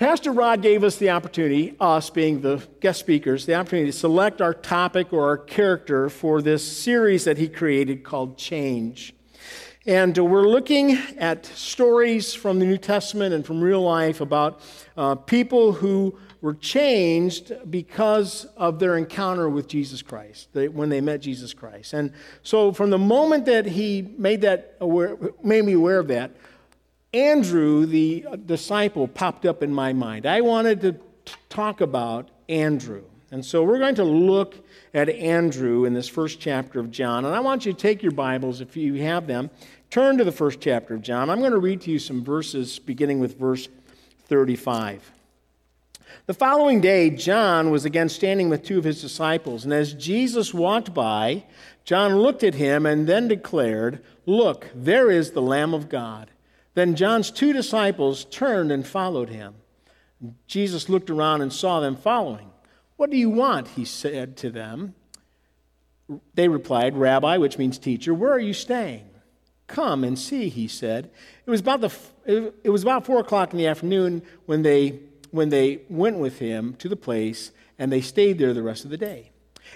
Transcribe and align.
Pastor 0.00 0.32
Rod 0.32 0.62
gave 0.62 0.82
us 0.82 0.96
the 0.96 1.10
opportunity, 1.10 1.76
us 1.78 2.08
being 2.08 2.40
the 2.40 2.66
guest 2.80 3.00
speakers, 3.00 3.44
the 3.44 3.54
opportunity 3.54 3.92
to 3.92 3.98
select 3.98 4.40
our 4.40 4.54
topic 4.54 5.12
or 5.12 5.26
our 5.26 5.36
character 5.36 6.08
for 6.08 6.40
this 6.40 6.66
series 6.66 7.24
that 7.24 7.36
he 7.36 7.50
created 7.50 8.02
called 8.02 8.38
Change. 8.38 9.14
And 9.84 10.16
we're 10.16 10.48
looking 10.48 10.92
at 11.18 11.44
stories 11.44 12.32
from 12.32 12.60
the 12.60 12.64
New 12.64 12.78
Testament 12.78 13.34
and 13.34 13.44
from 13.44 13.60
real 13.60 13.82
life 13.82 14.22
about 14.22 14.62
uh, 14.96 15.16
people 15.16 15.72
who 15.72 16.18
were 16.40 16.54
changed 16.54 17.52
because 17.70 18.46
of 18.56 18.78
their 18.78 18.96
encounter 18.96 19.50
with 19.50 19.68
Jesus 19.68 20.00
Christ, 20.00 20.48
they, 20.54 20.68
when 20.68 20.88
they 20.88 21.02
met 21.02 21.20
Jesus 21.20 21.52
Christ. 21.52 21.92
And 21.92 22.14
so, 22.42 22.72
from 22.72 22.88
the 22.88 22.96
moment 22.96 23.44
that 23.44 23.66
he 23.66 24.14
made, 24.16 24.40
that 24.40 24.76
aware, 24.80 25.18
made 25.44 25.66
me 25.66 25.74
aware 25.74 25.98
of 25.98 26.08
that, 26.08 26.30
Andrew, 27.12 27.86
the 27.86 28.24
disciple, 28.46 29.08
popped 29.08 29.44
up 29.44 29.62
in 29.62 29.74
my 29.74 29.92
mind. 29.92 30.26
I 30.26 30.40
wanted 30.40 30.80
to 30.82 30.96
talk 31.48 31.80
about 31.80 32.28
Andrew. 32.48 33.02
And 33.32 33.44
so 33.44 33.62
we're 33.62 33.78
going 33.78 33.94
to 33.96 34.04
look 34.04 34.56
at 34.92 35.08
Andrew 35.08 35.84
in 35.84 35.94
this 35.94 36.08
first 36.08 36.40
chapter 36.40 36.80
of 36.80 36.90
John. 36.90 37.24
And 37.24 37.34
I 37.34 37.40
want 37.40 37.64
you 37.64 37.72
to 37.72 37.78
take 37.78 38.02
your 38.02 38.12
Bibles, 38.12 38.60
if 38.60 38.76
you 38.76 38.94
have 39.02 39.26
them, 39.26 39.50
turn 39.88 40.18
to 40.18 40.24
the 40.24 40.32
first 40.32 40.60
chapter 40.60 40.94
of 40.94 41.02
John. 41.02 41.30
I'm 41.30 41.40
going 41.40 41.52
to 41.52 41.58
read 41.58 41.80
to 41.82 41.90
you 41.90 41.98
some 41.98 42.24
verses 42.24 42.78
beginning 42.78 43.20
with 43.20 43.38
verse 43.38 43.68
35. 44.24 45.12
The 46.26 46.34
following 46.34 46.80
day, 46.80 47.10
John 47.10 47.70
was 47.70 47.84
again 47.84 48.08
standing 48.08 48.48
with 48.48 48.64
two 48.64 48.78
of 48.78 48.84
his 48.84 49.00
disciples. 49.00 49.64
And 49.64 49.72
as 49.72 49.94
Jesus 49.94 50.52
walked 50.52 50.92
by, 50.92 51.44
John 51.84 52.16
looked 52.16 52.42
at 52.42 52.54
him 52.54 52.84
and 52.84 53.06
then 53.06 53.28
declared, 53.28 54.00
Look, 54.26 54.68
there 54.74 55.10
is 55.10 55.30
the 55.30 55.42
Lamb 55.42 55.72
of 55.72 55.88
God. 55.88 56.30
Then 56.80 56.94
John's 56.94 57.30
two 57.30 57.52
disciples 57.52 58.24
turned 58.24 58.72
and 58.72 58.86
followed 58.86 59.28
him. 59.28 59.52
Jesus 60.46 60.88
looked 60.88 61.10
around 61.10 61.42
and 61.42 61.52
saw 61.52 61.78
them 61.78 61.94
following. 61.94 62.48
What 62.96 63.10
do 63.10 63.18
you 63.18 63.28
want? 63.28 63.68
He 63.68 63.84
said 63.84 64.38
to 64.38 64.48
them. 64.48 64.94
They 66.32 66.48
replied, 66.48 66.96
Rabbi, 66.96 67.36
which 67.36 67.58
means 67.58 67.76
teacher, 67.76 68.14
where 68.14 68.32
are 68.32 68.40
you 68.40 68.54
staying? 68.54 69.10
Come 69.66 70.04
and 70.04 70.18
see, 70.18 70.48
he 70.48 70.66
said. 70.68 71.10
It 71.44 71.50
was 71.50 71.60
about, 71.60 71.82
the, 71.82 72.54
it 72.64 72.70
was 72.70 72.82
about 72.82 73.04
four 73.04 73.20
o'clock 73.20 73.52
in 73.52 73.58
the 73.58 73.66
afternoon 73.66 74.22
when 74.46 74.62
they, 74.62 75.00
when 75.32 75.50
they 75.50 75.82
went 75.90 76.16
with 76.16 76.38
him 76.38 76.76
to 76.76 76.88
the 76.88 76.96
place, 76.96 77.50
and 77.78 77.92
they 77.92 78.00
stayed 78.00 78.38
there 78.38 78.54
the 78.54 78.62
rest 78.62 78.86
of 78.86 78.90
the 78.90 78.96
day. 78.96 79.32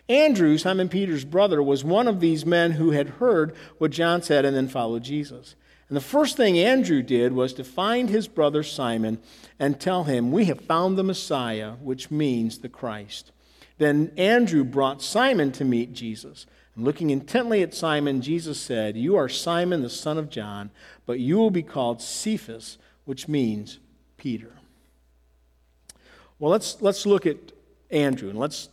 Andrew, 0.09 0.57
Simon 0.57 0.89
Peter's 0.89 1.27
brother, 1.27 1.63
was 1.63 1.85
one 1.85 2.09
of 2.09 2.21
these 2.21 2.47
men 2.47 2.71
who 2.71 2.93
had 2.93 3.11
heard 3.21 3.55
what 3.77 3.91
John 3.91 4.23
said 4.23 4.47
and 4.47 4.57
then 4.57 4.69
followed 4.69 5.03
Jesus. 5.03 5.55
And 5.95 6.03
the 6.03 6.09
first 6.09 6.37
thing 6.37 6.59
Andrew 6.59 7.03
did 7.03 7.35
was 7.35 7.53
to 7.53 7.63
find 7.63 8.11
his 8.11 8.27
brother 8.27 8.65
Simon 8.65 9.21
and 9.61 9.79
tell 9.79 10.03
him, 10.03 10.33
We 10.33 10.47
have 10.47 10.61
found 10.63 10.99
the 10.99 11.05
Messiah, 11.05 11.75
which 11.75 12.11
means 12.11 12.59
the 12.59 12.69
Christ. 12.69 13.31
Then 13.79 14.11
Andrew 14.17 14.65
brought 14.65 15.01
Simon 15.01 15.53
to 15.53 15.65
meet 15.65 15.93
Jesus. 15.93 16.47
And 16.75 16.85
looking 16.85 17.11
intently 17.11 17.63
at 17.63 17.75
Simon, 17.75 18.23
Jesus 18.23 18.61
said, 18.61 18.97
You 18.97 19.15
are 19.15 19.29
Simon, 19.29 19.83
the 19.83 19.89
son 19.89 20.19
of 20.19 20.31
John, 20.31 20.73
but 21.07 21.21
you 21.21 21.37
will 21.37 21.53
be 21.53 21.63
called 21.63 22.03
Cephas, 22.03 22.77
which 23.05 23.29
means 23.29 23.79
Peter. 24.17 24.51
Well, 26.41 26.51
let's, 26.51 26.83
let's 26.83 27.07
look 27.07 27.25
at 27.25 27.37
Andrew 27.93 28.31
and 28.31 28.39
let's 28.41 28.69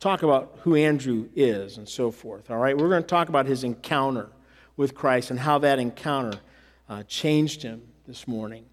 talk 0.00 0.24
about 0.24 0.58
who 0.62 0.74
Andrew 0.74 1.28
is 1.36 1.78
and 1.78 1.88
so 1.88 2.10
forth. 2.10 2.50
All 2.50 2.58
right, 2.58 2.76
we're 2.76 2.88
going 2.88 3.04
to 3.04 3.08
talk 3.08 3.28
about 3.28 3.46
his 3.46 3.62
encounter 3.62 4.32
with 4.76 4.96
Christ 4.96 5.30
and 5.30 5.38
how 5.38 5.58
that 5.58 5.78
encounter 5.78 6.40
uh, 6.88 7.02
changed 7.04 7.62
him 7.62 7.82
this 8.06 8.28
morning. 8.28 8.64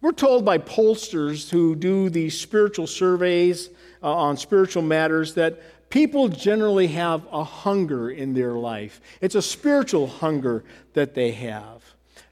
We're 0.00 0.12
told 0.12 0.44
by 0.44 0.58
pollsters 0.58 1.50
who 1.50 1.76
do 1.76 2.08
these 2.08 2.38
spiritual 2.38 2.86
surveys 2.86 3.68
uh, 4.02 4.14
on 4.14 4.36
spiritual 4.38 4.82
matters 4.82 5.34
that 5.34 5.90
people 5.90 6.28
generally 6.28 6.86
have 6.86 7.26
a 7.30 7.44
hunger 7.44 8.10
in 8.10 8.32
their 8.32 8.52
life. 8.52 9.00
It's 9.20 9.34
a 9.34 9.42
spiritual 9.42 10.06
hunger 10.06 10.64
that 10.94 11.14
they 11.14 11.32
have. 11.32 11.82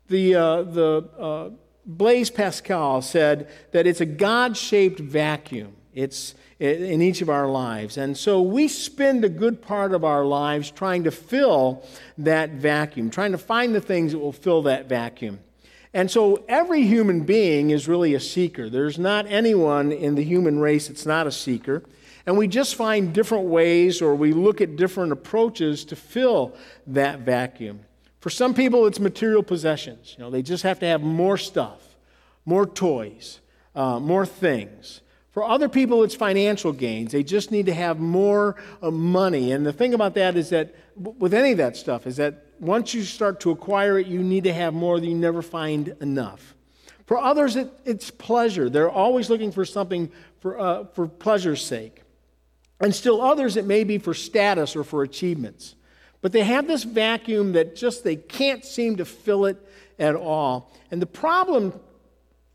The, 0.09 0.35
uh, 0.35 0.63
the 0.63 1.09
uh, 1.19 1.51
Blaise 1.85 2.31
Pascal 2.31 3.03
said 3.03 3.51
that 3.73 3.87
it's 3.87 4.01
a 4.01 4.07
God 4.07 4.57
shaped 4.57 5.01
vacuum. 5.01 5.77
It's 5.93 6.35
in 6.59 7.01
each 7.01 7.23
of 7.23 7.31
our 7.31 7.47
lives. 7.47 7.97
And 7.97 8.17
so 8.17 8.43
we 8.43 8.67
spend 8.67 9.25
a 9.25 9.29
good 9.29 9.63
part 9.63 9.93
of 9.93 10.05
our 10.05 10.25
lives 10.25 10.71
trying 10.71 11.05
to 11.05 11.11
fill 11.11 11.85
that 12.19 12.51
vacuum, 12.51 13.11
trying 13.11 13.33
to 13.33 13.39
find 13.39 13.75
the 13.75 13.81
things 13.81 14.13
that 14.13 14.19
will 14.19 14.33
fill 14.33 14.63
that 14.63 14.89
vacuum. 14.89 15.39
And 15.95 16.11
so 16.11 16.45
every 16.49 16.83
human 16.83 17.21
being 17.21 17.71
is 17.71 17.89
really 17.89 18.15
a 18.15 18.21
seeker. 18.21 18.69
There's 18.69 18.99
not 18.99 19.27
anyone 19.29 19.93
in 19.93 20.17
the 20.17 20.25
human 20.25 20.59
race 20.59 20.89
that's 20.89 21.07
not 21.07 21.27
a 21.27 21.33
seeker. 21.33 21.83
And 22.27 22.37
we 22.37 22.47
just 22.47 22.75
find 22.75 23.13
different 23.13 23.47
ways 23.47 24.03
or 24.03 24.15
we 24.15 24.33
look 24.33 24.61
at 24.61 24.77
different 24.77 25.13
approaches 25.13 25.85
to 25.87 25.97
fill 25.97 26.55
that 26.89 27.21
vacuum. 27.21 27.81
For 28.21 28.31
some 28.31 28.53
people, 28.53 28.87
it's 28.87 29.01
material 29.01 29.43
possessions. 29.43 30.15
You 30.19 30.25
know, 30.25 30.31
they 30.31 30.43
just 30.43 30.65
have 30.65 30.81
to 30.81 30.87
have 30.87 31.01
more 31.01 31.39
stuff, 31.39 31.81
more 32.45 32.67
toys, 32.67 33.41
uh, 33.75 34.01
more 34.01 34.27
things. 34.27 35.01
For 35.31 35.45
other 35.45 35.69
people, 35.69 36.03
it's 36.05 36.15
financial 36.15 36.73
gains. 36.73 37.13
They 37.13 37.23
just 37.23 37.51
need 37.51 37.67
to 37.67 37.75
have 37.75 38.01
more 38.01 38.57
money. 38.83 39.53
And 39.53 39.65
the 39.65 39.73
thing 39.73 39.95
about 39.95 40.15
that 40.15 40.37
is 40.37 40.51
that, 40.51 40.75
with 40.97 41.35
any 41.35 41.53
of 41.53 41.59
that 41.59 41.77
stuff, 41.77 42.07
is 42.07 42.17
that 42.17 42.47
once 42.59 42.95
you 42.95 43.03
start 43.03 43.41
to 43.41 43.51
acquire 43.51 43.99
it, 43.99 44.07
you 44.07 44.23
need 44.23 44.45
to 44.45 44.53
have 44.53 44.75
more 44.75 44.99
you 44.99 45.15
never 45.15 45.43
find 45.43 45.95
enough. 46.01 46.55
For 47.07 47.19
others, 47.19 47.57
it, 47.57 47.71
it's 47.85 48.11
pleasure. 48.11 48.69
They're 48.69 48.91
always 48.91 49.31
looking 49.31 49.53
for 49.53 49.65
something 49.65 50.11
for, 50.41 50.59
uh, 50.59 50.85
for 50.87 51.07
pleasure's 51.07 51.65
sake. 51.65 52.03
And 52.81 52.95
still 52.95 53.21
others, 53.21 53.57
it 53.57 53.65
may 53.65 53.85
be 53.85 53.99
for 53.99 54.15
status 54.15 54.77
or 54.77 54.85
for 54.85 55.03
achievements. 55.03 55.75
But 56.21 56.33
they 56.33 56.43
have 56.43 56.67
this 56.67 56.85
vacuum 56.85 57.53
that 57.53 57.77
just 57.77 58.05
they 58.05 58.17
can't 58.17 58.65
seem 58.65 58.97
to 58.97 59.05
fill 59.05 59.47
it 59.47 59.57
at 59.99 60.17
all. 60.17 60.73
And 60.91 61.01
the 61.01 61.07
problem 61.07 61.79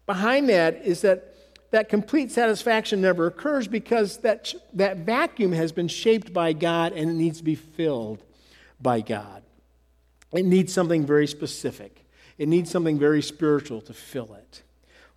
behind 0.06 0.50
that 0.50 0.86
is 0.86 1.02
that 1.02 1.33
that 1.74 1.90
complete 1.90 2.30
satisfaction 2.30 3.02
never 3.02 3.26
occurs 3.26 3.68
because 3.68 4.18
that, 4.18 4.54
that 4.74 4.98
vacuum 4.98 5.52
has 5.52 5.72
been 5.72 5.88
shaped 5.88 6.32
by 6.32 6.54
God 6.54 6.94
and 6.94 7.10
it 7.10 7.14
needs 7.14 7.40
to 7.40 7.44
be 7.44 7.56
filled 7.56 8.24
by 8.80 9.02
God. 9.02 9.42
It 10.32 10.46
needs 10.46 10.72
something 10.72 11.04
very 11.04 11.26
specific, 11.26 12.06
it 12.38 12.48
needs 12.48 12.70
something 12.70 13.00
very 13.00 13.24
spiritual 13.24 13.82
to 13.82 13.94
fill 13.94 14.36
it. 14.36 14.62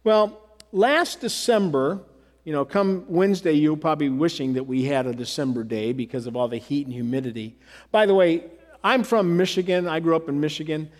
Well, 0.02 0.40
last 0.72 1.20
December, 1.20 2.00
you 2.42 2.54
know, 2.54 2.64
come 2.64 3.04
Wednesday, 3.06 3.52
you'll 3.52 3.76
probably 3.76 4.08
be 4.08 4.16
wishing 4.16 4.54
that 4.54 4.64
we 4.64 4.84
had 4.84 5.06
a 5.06 5.12
December 5.12 5.62
day 5.62 5.92
because 5.92 6.26
of 6.26 6.36
all 6.36 6.48
the 6.48 6.56
heat 6.56 6.86
and 6.86 6.94
humidity. 6.94 7.58
By 7.90 8.06
the 8.06 8.14
way, 8.14 8.44
I'm 8.82 9.04
from 9.04 9.36
Michigan. 9.36 9.86
I 9.86 10.00
grew 10.00 10.16
up 10.16 10.30
in 10.30 10.40
Michigan. 10.40 10.90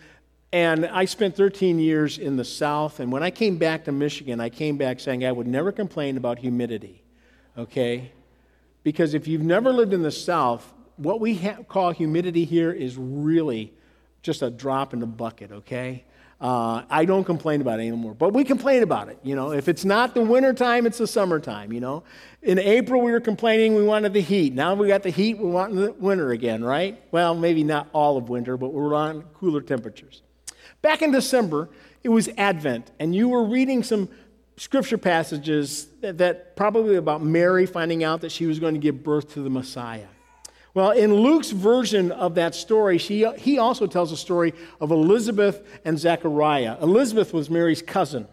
And 0.53 0.87
I 0.87 1.05
spent 1.07 1.37
13 1.37 1.79
years 1.79 2.19
in 2.19 2.37
the 2.37 2.45
South, 2.45 3.01
and 3.01 3.11
when 3.11 3.23
I 3.23 3.31
came 3.31 3.59
back 3.59 3.85
to 3.85 3.93
Michigan, 3.93 4.41
I 4.41 4.49
came 4.49 4.77
back 4.77 5.01
saying 5.01 5.25
I 5.25 5.33
would 5.33 5.47
never 5.47 5.73
complain 5.73 6.17
about 6.17 6.39
humidity, 6.39 7.03
okay? 7.59 8.13
Because 8.85 9.13
if 9.15 9.27
you've 9.27 9.43
never 9.43 9.73
lived 9.73 9.93
in 9.93 10.03
the 10.03 10.13
South, 10.13 10.73
what 10.97 11.21
we 11.21 11.35
ha- 11.35 11.63
call 11.69 11.91
humidity 11.91 12.45
here 12.45 12.73
is 12.73 12.97
really 12.97 13.73
just 14.23 14.43
a 14.43 14.51
drop 14.51 14.95
in 14.95 15.01
the 15.01 15.07
bucket, 15.07 15.51
okay? 15.51 16.05
Uh, 16.41 16.83
I 16.91 17.07
don't 17.07 17.25
complain 17.25 17.61
about 17.61 17.81
it 17.81 17.85
anymore, 17.85 18.15
but 18.15 18.33
we 18.35 18.45
complain 18.45 18.83
about 18.83 19.09
it. 19.09 19.19
You 19.23 19.35
know, 19.35 19.53
if 19.53 19.69
it's 19.69 19.85
not 19.85 20.15
the 20.15 20.23
wintertime, 20.23 20.87
it's 20.87 20.99
the 20.99 21.07
summertime. 21.07 21.73
You 21.73 21.81
know, 21.81 22.05
in 22.43 22.59
April 22.59 23.01
we 23.01 23.11
were 23.11 23.21
complaining 23.21 23.75
we 23.75 23.83
wanted 23.83 24.13
the 24.13 24.21
heat. 24.21 24.53
Now 24.53 24.75
we 24.75 24.87
got 24.87 25.03
the 25.03 25.11
heat, 25.11 25.39
we 25.39 25.49
want 25.49 25.75
the 25.75 25.93
winter 25.93 26.33
again, 26.33 26.63
right? 26.63 27.01
Well, 27.11 27.35
maybe 27.35 27.65
not 27.65 27.89
all 27.93 28.19
of 28.19 28.29
winter, 28.29 28.59
but 28.59 28.75
we're 28.75 28.95
on 28.95 29.23
cooler 29.35 29.63
temperatures. 29.63 30.23
Back 30.87 31.03
in 31.03 31.11
December, 31.11 31.69
it 32.05 32.11
was 32.11 32.29
Advent, 32.39 32.93
and 33.01 33.13
you 33.13 33.29
were 33.29 33.43
reading 33.43 33.83
some 33.83 34.09
scripture 34.57 34.97
passages 34.97 35.89
that, 36.01 36.19
that, 36.19 36.55
probably 36.55 36.95
about 36.95 37.25
Mary 37.25 37.67
finding 37.67 38.05
out 38.05 38.21
that 38.21 38.31
she 38.31 38.47
was 38.47 38.61
going 38.61 38.75
to 38.75 38.79
give 38.79 39.03
birth 39.03 39.35
to 39.35 39.41
the 39.41 39.51
Messiah. 39.51 40.07
Well, 40.75 40.93
in 40.93 41.13
Luke's 41.13 41.51
version 41.51 42.13
of 42.13 42.37
that 42.37 42.55
story, 42.55 42.99
she, 42.99 43.29
he 43.37 43.59
also 43.59 43.89
tells 43.89 44.13
a 44.13 44.17
story 44.17 44.55
of 44.81 44.93
Elizabeth 44.93 45.61
and 45.85 45.99
Zechariah. 45.99 46.77
Elizabeth 46.81 47.35
was 47.35 47.51
Mary's 47.51 47.83
cousin. 47.83 48.29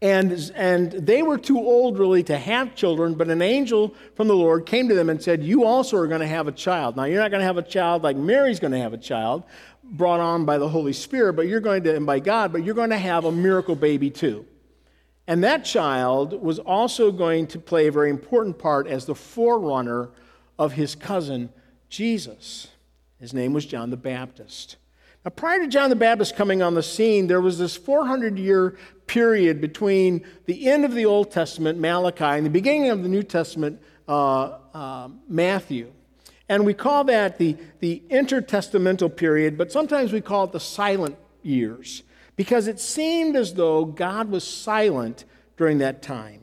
And, 0.00 0.52
and 0.54 0.92
they 0.92 1.22
were 1.22 1.38
too 1.38 1.58
old 1.58 1.98
really 1.98 2.22
to 2.24 2.38
have 2.38 2.74
children, 2.74 3.14
but 3.14 3.28
an 3.30 3.42
angel 3.42 3.94
from 4.14 4.28
the 4.28 4.36
Lord 4.36 4.66
came 4.66 4.88
to 4.88 4.94
them 4.94 5.08
and 5.08 5.20
said, 5.20 5.42
You 5.42 5.64
also 5.64 5.96
are 5.96 6.06
going 6.06 6.20
to 6.20 6.26
have 6.26 6.46
a 6.46 6.52
child. 6.52 6.96
Now, 6.96 7.04
you're 7.04 7.20
not 7.20 7.30
going 7.30 7.40
to 7.40 7.46
have 7.46 7.58
a 7.58 7.62
child 7.62 8.02
like 8.02 8.16
Mary's 8.16 8.60
going 8.60 8.72
to 8.72 8.78
have 8.78 8.92
a 8.92 8.98
child, 8.98 9.44
brought 9.82 10.20
on 10.20 10.44
by 10.44 10.58
the 10.58 10.68
Holy 10.68 10.92
Spirit, 10.92 11.34
but 11.34 11.46
you're 11.46 11.60
going 11.60 11.82
to, 11.84 11.94
and 11.94 12.06
by 12.06 12.18
God, 12.20 12.52
but 12.52 12.64
you're 12.64 12.74
going 12.74 12.90
to 12.90 12.98
have 12.98 13.24
a 13.24 13.32
miracle 13.32 13.74
baby 13.74 14.10
too. 14.10 14.46
And 15.26 15.44
that 15.44 15.64
child 15.64 16.40
was 16.40 16.58
also 16.58 17.12
going 17.12 17.46
to 17.48 17.58
play 17.58 17.86
a 17.86 17.92
very 17.92 18.10
important 18.10 18.58
part 18.58 18.86
as 18.86 19.06
the 19.06 19.14
forerunner 19.14 20.10
of 20.58 20.72
his 20.72 20.94
cousin, 20.94 21.50
Jesus. 21.88 22.68
His 23.18 23.32
name 23.32 23.52
was 23.52 23.64
John 23.64 23.90
the 23.90 23.96
Baptist. 23.96 24.76
Now, 25.24 25.30
prior 25.30 25.60
to 25.60 25.68
John 25.68 25.90
the 25.90 25.96
Baptist 25.96 26.34
coming 26.34 26.62
on 26.62 26.74
the 26.74 26.82
scene, 26.82 27.28
there 27.28 27.40
was 27.40 27.58
this 27.58 27.76
400 27.76 28.38
year 28.38 28.76
period 29.06 29.60
between 29.60 30.24
the 30.46 30.68
end 30.68 30.84
of 30.84 30.94
the 30.94 31.06
Old 31.06 31.30
Testament, 31.30 31.78
Malachi, 31.78 32.24
and 32.24 32.44
the 32.44 32.50
beginning 32.50 32.90
of 32.90 33.02
the 33.02 33.08
New 33.08 33.22
Testament, 33.22 33.80
uh, 34.08 34.58
uh, 34.74 35.08
Matthew. 35.28 35.92
And 36.48 36.66
we 36.66 36.74
call 36.74 37.04
that 37.04 37.38
the, 37.38 37.56
the 37.80 38.02
intertestamental 38.10 39.16
period, 39.16 39.56
but 39.56 39.72
sometimes 39.72 40.12
we 40.12 40.20
call 40.20 40.44
it 40.44 40.52
the 40.52 40.60
silent 40.60 41.16
years 41.42 42.02
because 42.36 42.66
it 42.66 42.80
seemed 42.80 43.36
as 43.36 43.54
though 43.54 43.84
God 43.84 44.30
was 44.30 44.44
silent 44.44 45.24
during 45.56 45.78
that 45.78 46.02
time. 46.02 46.42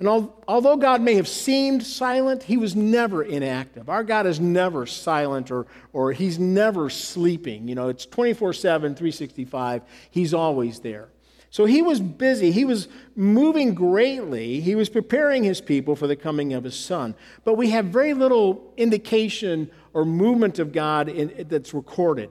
And 0.00 0.08
although 0.48 0.76
God 0.76 1.00
may 1.02 1.14
have 1.14 1.28
seemed 1.28 1.84
silent, 1.86 2.42
he 2.42 2.56
was 2.56 2.74
never 2.74 3.22
inactive. 3.22 3.88
Our 3.88 4.02
God 4.02 4.26
is 4.26 4.40
never 4.40 4.86
silent 4.86 5.50
or, 5.50 5.66
or 5.92 6.12
he's 6.12 6.38
never 6.38 6.90
sleeping. 6.90 7.68
You 7.68 7.76
know, 7.76 7.88
it's 7.88 8.04
24 8.04 8.54
7, 8.54 8.94
365. 8.94 9.82
He's 10.10 10.34
always 10.34 10.80
there. 10.80 11.08
So 11.54 11.66
he 11.66 11.82
was 11.82 12.00
busy. 12.00 12.50
He 12.50 12.64
was 12.64 12.88
moving 13.14 13.74
greatly. 13.74 14.58
He 14.58 14.74
was 14.74 14.88
preparing 14.88 15.44
his 15.44 15.60
people 15.60 15.94
for 15.94 16.08
the 16.08 16.16
coming 16.16 16.52
of 16.52 16.64
his 16.64 16.74
son. 16.74 17.14
But 17.44 17.54
we 17.54 17.70
have 17.70 17.84
very 17.84 18.12
little 18.12 18.72
indication 18.76 19.70
or 19.92 20.04
movement 20.04 20.58
of 20.58 20.72
God 20.72 21.08
in, 21.08 21.46
that's 21.48 21.72
recorded 21.72 22.30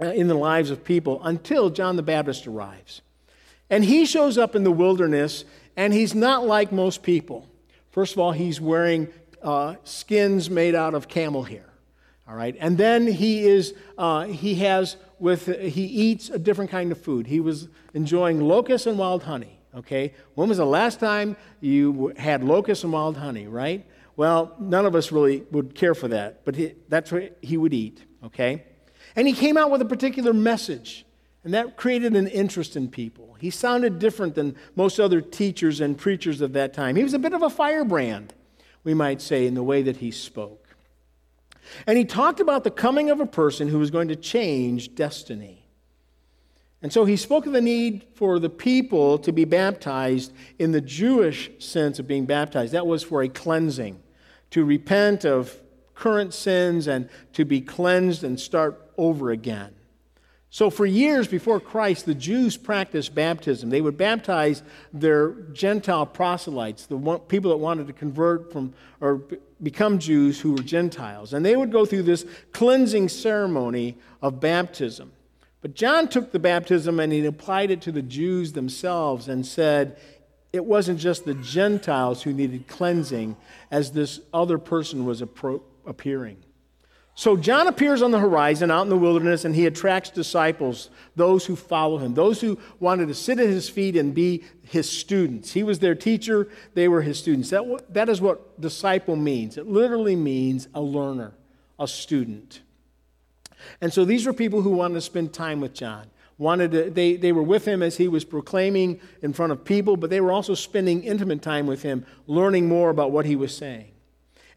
uh, 0.00 0.12
in 0.12 0.28
the 0.28 0.34
lives 0.34 0.70
of 0.70 0.82
people 0.82 1.20
until 1.22 1.68
John 1.68 1.96
the 1.96 2.02
Baptist 2.02 2.46
arrives. 2.46 3.02
And 3.68 3.84
he 3.84 4.06
shows 4.06 4.38
up 4.38 4.56
in 4.56 4.64
the 4.64 4.72
wilderness, 4.72 5.44
and 5.76 5.92
he's 5.92 6.14
not 6.14 6.46
like 6.46 6.72
most 6.72 7.02
people. 7.02 7.46
First 7.90 8.14
of 8.14 8.18
all, 8.18 8.32
he's 8.32 8.62
wearing 8.62 9.08
uh, 9.42 9.74
skins 9.84 10.48
made 10.48 10.74
out 10.74 10.94
of 10.94 11.06
camel 11.06 11.42
hair. 11.42 11.68
All 12.26 12.34
right, 12.34 12.56
and 12.58 12.78
then 12.78 13.06
he 13.06 13.44
is 13.44 13.74
uh, 13.98 14.24
he 14.24 14.54
has 14.54 14.96
with 15.22 15.46
he 15.46 15.84
eats 15.84 16.28
a 16.30 16.38
different 16.38 16.70
kind 16.70 16.90
of 16.90 17.00
food. 17.00 17.28
He 17.28 17.38
was 17.38 17.68
enjoying 17.94 18.40
locusts 18.40 18.88
and 18.88 18.98
wild 18.98 19.22
honey. 19.22 19.60
Okay, 19.74 20.12
when 20.34 20.48
was 20.48 20.58
the 20.58 20.66
last 20.66 21.00
time 21.00 21.36
you 21.60 22.12
had 22.18 22.44
locusts 22.44 22.84
and 22.84 22.92
wild 22.92 23.16
honey? 23.16 23.46
Right. 23.46 23.86
Well, 24.16 24.54
none 24.58 24.84
of 24.84 24.94
us 24.94 25.10
really 25.10 25.44
would 25.52 25.74
care 25.74 25.94
for 25.94 26.08
that, 26.08 26.44
but 26.44 26.56
he, 26.56 26.74
that's 26.88 27.10
what 27.10 27.38
he 27.40 27.56
would 27.56 27.72
eat. 27.72 28.04
Okay, 28.24 28.64
and 29.14 29.26
he 29.26 29.32
came 29.32 29.56
out 29.56 29.70
with 29.70 29.80
a 29.80 29.86
particular 29.86 30.32
message, 30.32 31.06
and 31.44 31.54
that 31.54 31.76
created 31.76 32.16
an 32.16 32.26
interest 32.26 32.76
in 32.76 32.88
people. 32.88 33.36
He 33.40 33.50
sounded 33.50 34.00
different 34.00 34.34
than 34.34 34.56
most 34.74 34.98
other 34.98 35.20
teachers 35.20 35.80
and 35.80 35.96
preachers 35.96 36.40
of 36.40 36.52
that 36.54 36.74
time. 36.74 36.96
He 36.96 37.04
was 37.04 37.14
a 37.14 37.18
bit 37.18 37.32
of 37.32 37.42
a 37.42 37.50
firebrand, 37.50 38.34
we 38.82 38.92
might 38.92 39.22
say, 39.22 39.46
in 39.46 39.54
the 39.54 39.62
way 39.62 39.82
that 39.82 39.98
he 39.98 40.10
spoke. 40.10 40.61
And 41.86 41.96
he 41.96 42.04
talked 42.04 42.40
about 42.40 42.64
the 42.64 42.70
coming 42.70 43.10
of 43.10 43.20
a 43.20 43.26
person 43.26 43.68
who 43.68 43.78
was 43.78 43.90
going 43.90 44.08
to 44.08 44.16
change 44.16 44.94
destiny. 44.94 45.62
And 46.82 46.92
so 46.92 47.04
he 47.04 47.16
spoke 47.16 47.46
of 47.46 47.52
the 47.52 47.60
need 47.60 48.04
for 48.14 48.40
the 48.40 48.50
people 48.50 49.18
to 49.18 49.32
be 49.32 49.44
baptized 49.44 50.32
in 50.58 50.72
the 50.72 50.80
Jewish 50.80 51.50
sense 51.60 51.98
of 52.00 52.08
being 52.08 52.26
baptized. 52.26 52.72
That 52.72 52.86
was 52.86 53.04
for 53.04 53.22
a 53.22 53.28
cleansing, 53.28 54.02
to 54.50 54.64
repent 54.64 55.24
of 55.24 55.56
current 55.94 56.34
sins 56.34 56.88
and 56.88 57.08
to 57.34 57.44
be 57.44 57.60
cleansed 57.60 58.24
and 58.24 58.38
start 58.38 58.90
over 58.98 59.30
again. 59.30 59.74
So, 60.50 60.68
for 60.68 60.84
years 60.84 61.28
before 61.28 61.60
Christ, 61.60 62.04
the 62.04 62.14
Jews 62.14 62.58
practiced 62.58 63.14
baptism. 63.14 63.70
They 63.70 63.80
would 63.80 63.96
baptize 63.96 64.62
their 64.92 65.30
Gentile 65.52 66.04
proselytes, 66.04 66.84
the 66.84 66.98
people 67.28 67.50
that 67.52 67.56
wanted 67.56 67.86
to 67.86 67.94
convert 67.94 68.52
from 68.52 68.74
or 69.00 69.22
become 69.62 69.98
Jews 69.98 70.40
who 70.40 70.52
were 70.52 70.62
Gentiles. 70.62 71.32
And 71.32 71.44
they 71.44 71.56
would 71.56 71.70
go 71.70 71.86
through 71.86 72.02
this 72.02 72.26
cleansing 72.52 73.08
ceremony 73.08 73.96
of 74.20 74.40
baptism. 74.40 75.12
But 75.60 75.74
John 75.74 76.08
took 76.08 76.32
the 76.32 76.40
baptism 76.40 76.98
and 76.98 77.12
he 77.12 77.24
applied 77.24 77.70
it 77.70 77.80
to 77.82 77.92
the 77.92 78.02
Jews 78.02 78.52
themselves 78.52 79.28
and 79.28 79.46
said 79.46 79.96
it 80.52 80.64
wasn't 80.64 80.98
just 80.98 81.24
the 81.24 81.34
Gentiles 81.34 82.22
who 82.22 82.32
needed 82.32 82.66
cleansing 82.66 83.36
as 83.70 83.92
this 83.92 84.20
other 84.34 84.58
person 84.58 85.06
was 85.06 85.22
appearing. 85.22 86.38
So 87.14 87.36
John 87.36 87.66
appears 87.66 88.00
on 88.00 88.10
the 88.10 88.18
horizon 88.18 88.70
out 88.70 88.82
in 88.82 88.88
the 88.88 88.96
wilderness 88.96 89.44
and 89.44 89.54
he 89.54 89.66
attracts 89.66 90.08
disciples, 90.08 90.88
those 91.14 91.44
who 91.44 91.56
follow 91.56 91.98
him, 91.98 92.14
those 92.14 92.40
who 92.40 92.58
wanted 92.80 93.08
to 93.08 93.14
sit 93.14 93.38
at 93.38 93.48
his 93.48 93.68
feet 93.68 93.96
and 93.96 94.14
be 94.14 94.44
his 94.62 94.90
students. 94.90 95.52
He 95.52 95.62
was 95.62 95.78
their 95.78 95.94
teacher, 95.94 96.48
they 96.72 96.88
were 96.88 97.02
his 97.02 97.18
students. 97.18 97.50
That, 97.50 97.84
that 97.90 98.08
is 98.08 98.22
what 98.22 98.60
disciple 98.60 99.16
means. 99.16 99.58
It 99.58 99.66
literally 99.66 100.16
means 100.16 100.68
a 100.74 100.80
learner, 100.80 101.34
a 101.78 101.86
student. 101.86 102.62
And 103.82 103.92
so 103.92 104.06
these 104.06 104.24
were 104.26 104.32
people 104.32 104.62
who 104.62 104.70
wanted 104.70 104.94
to 104.94 105.00
spend 105.02 105.34
time 105.34 105.60
with 105.60 105.74
John. 105.74 106.06
Wanted 106.38 106.72
to, 106.72 106.90
they, 106.90 107.16
they 107.16 107.30
were 107.30 107.42
with 107.42 107.66
him 107.66 107.82
as 107.82 107.98
he 107.98 108.08
was 108.08 108.24
proclaiming 108.24 109.00
in 109.20 109.34
front 109.34 109.52
of 109.52 109.64
people, 109.64 109.98
but 109.98 110.08
they 110.08 110.20
were 110.20 110.32
also 110.32 110.54
spending 110.54 111.04
intimate 111.04 111.42
time 111.42 111.66
with 111.66 111.82
him, 111.82 112.06
learning 112.26 112.68
more 112.68 112.88
about 112.88 113.12
what 113.12 113.26
he 113.26 113.36
was 113.36 113.54
saying. 113.54 113.91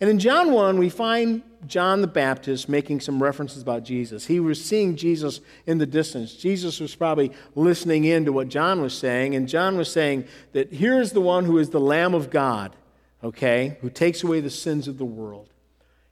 And 0.01 0.09
in 0.09 0.19
John 0.19 0.51
1, 0.51 0.77
we 0.77 0.89
find 0.89 1.41
John 1.67 2.01
the 2.01 2.07
Baptist 2.07 2.67
making 2.67 2.99
some 2.99 3.23
references 3.23 3.61
about 3.61 3.83
Jesus. 3.83 4.25
He 4.25 4.39
was 4.39 4.63
seeing 4.63 4.95
Jesus 4.95 5.39
in 5.65 5.77
the 5.77 5.85
distance. 5.85 6.33
Jesus 6.33 6.79
was 6.79 6.93
probably 6.93 7.31
listening 7.55 8.03
in 8.03 8.25
to 8.25 8.33
what 8.33 8.49
John 8.49 8.81
was 8.81 8.97
saying, 8.97 9.35
and 9.35 9.47
John 9.47 9.77
was 9.77 9.91
saying 9.91 10.25
that 10.51 10.73
here 10.73 10.99
is 10.99 11.11
the 11.11 11.21
one 11.21 11.45
who 11.45 11.57
is 11.57 11.69
the 11.69 11.79
Lamb 11.79 12.13
of 12.13 12.29
God, 12.29 12.75
okay, 13.23 13.77
who 13.81 13.89
takes 13.89 14.23
away 14.23 14.41
the 14.41 14.49
sins 14.49 14.87
of 14.87 14.97
the 14.97 15.05
world. 15.05 15.49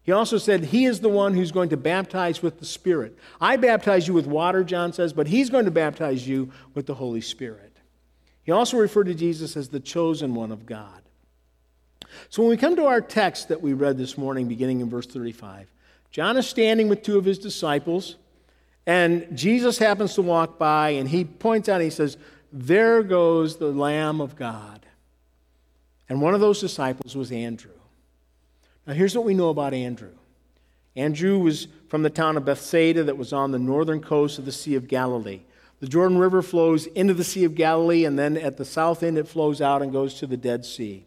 He 0.03 0.11
also 0.11 0.37
said, 0.37 0.65
He 0.65 0.85
is 0.85 0.99
the 0.99 1.09
one 1.09 1.33
who's 1.33 1.51
going 1.51 1.69
to 1.69 1.77
baptize 1.77 2.41
with 2.41 2.59
the 2.59 2.65
Spirit. 2.65 3.17
I 3.39 3.57
baptize 3.57 4.07
you 4.07 4.13
with 4.13 4.27
water, 4.27 4.63
John 4.63 4.91
says, 4.93 5.13
but 5.13 5.27
He's 5.27 5.49
going 5.49 5.65
to 5.65 5.71
baptize 5.71 6.27
you 6.27 6.51
with 6.73 6.85
the 6.85 6.95
Holy 6.95 7.21
Spirit. 7.21 7.77
He 8.43 8.51
also 8.51 8.77
referred 8.77 9.05
to 9.05 9.13
Jesus 9.13 9.55
as 9.55 9.69
the 9.69 9.79
chosen 9.79 10.35
one 10.35 10.51
of 10.51 10.65
God. 10.65 11.02
So 12.29 12.41
when 12.41 12.49
we 12.49 12.57
come 12.57 12.75
to 12.75 12.85
our 12.85 13.01
text 13.01 13.49
that 13.49 13.61
we 13.61 13.73
read 13.73 13.97
this 13.97 14.17
morning, 14.17 14.47
beginning 14.47 14.81
in 14.81 14.89
verse 14.89 15.07
35, 15.07 15.67
John 16.11 16.37
is 16.37 16.47
standing 16.47 16.89
with 16.89 17.01
two 17.01 17.17
of 17.17 17.25
his 17.25 17.39
disciples, 17.39 18.17
and 18.85 19.27
Jesus 19.35 19.77
happens 19.77 20.13
to 20.15 20.21
walk 20.21 20.59
by, 20.59 20.89
and 20.91 21.07
he 21.07 21.25
points 21.25 21.69
out, 21.69 21.75
and 21.75 21.83
he 21.83 21.89
says, 21.89 22.17
There 22.51 23.01
goes 23.01 23.57
the 23.57 23.71
Lamb 23.71 24.21
of 24.21 24.35
God. 24.35 24.85
And 26.09 26.21
one 26.21 26.33
of 26.33 26.41
those 26.41 26.59
disciples 26.59 27.15
was 27.15 27.31
Andrew. 27.31 27.71
Now, 28.85 28.93
here's 28.93 29.15
what 29.15 29.25
we 29.25 29.33
know 29.33 29.49
about 29.49 29.73
Andrew 29.73 30.11
Andrew 30.95 31.39
was 31.39 31.67
from 31.87 32.03
the 32.03 32.09
town 32.09 32.37
of 32.37 32.45
Bethsaida 32.45 33.03
that 33.03 33.17
was 33.17 33.33
on 33.33 33.51
the 33.51 33.59
northern 33.59 34.01
coast 34.01 34.37
of 34.37 34.45
the 34.45 34.51
Sea 34.51 34.75
of 34.75 34.87
Galilee. 34.87 35.41
The 35.79 35.87
Jordan 35.87 36.17
River 36.17 36.41
flows 36.41 36.85
into 36.85 37.13
the 37.13 37.23
Sea 37.23 37.45
of 37.45 37.55
Galilee, 37.55 38.05
and 38.05 38.17
then 38.17 38.37
at 38.37 38.57
the 38.57 38.65
south 38.65 39.03
end, 39.03 39.17
it 39.17 39.27
flows 39.27 39.61
out 39.61 39.81
and 39.81 39.91
goes 39.91 40.13
to 40.15 40.27
the 40.27 40.37
Dead 40.37 40.65
Sea. 40.65 41.05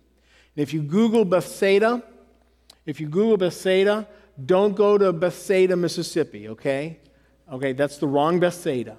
And 0.56 0.62
if 0.62 0.72
you 0.72 0.82
Google 0.82 1.24
Bethsaida, 1.24 2.02
if 2.86 3.00
you 3.00 3.08
Google 3.08 3.36
Bethsaida, 3.36 4.08
don't 4.44 4.74
go 4.74 4.98
to 4.98 5.12
Bethsaida, 5.12 5.76
Mississippi, 5.76 6.48
okay? 6.48 6.98
Okay, 7.52 7.72
that's 7.72 7.98
the 7.98 8.08
wrong 8.08 8.40
Bethsaida. 8.40 8.96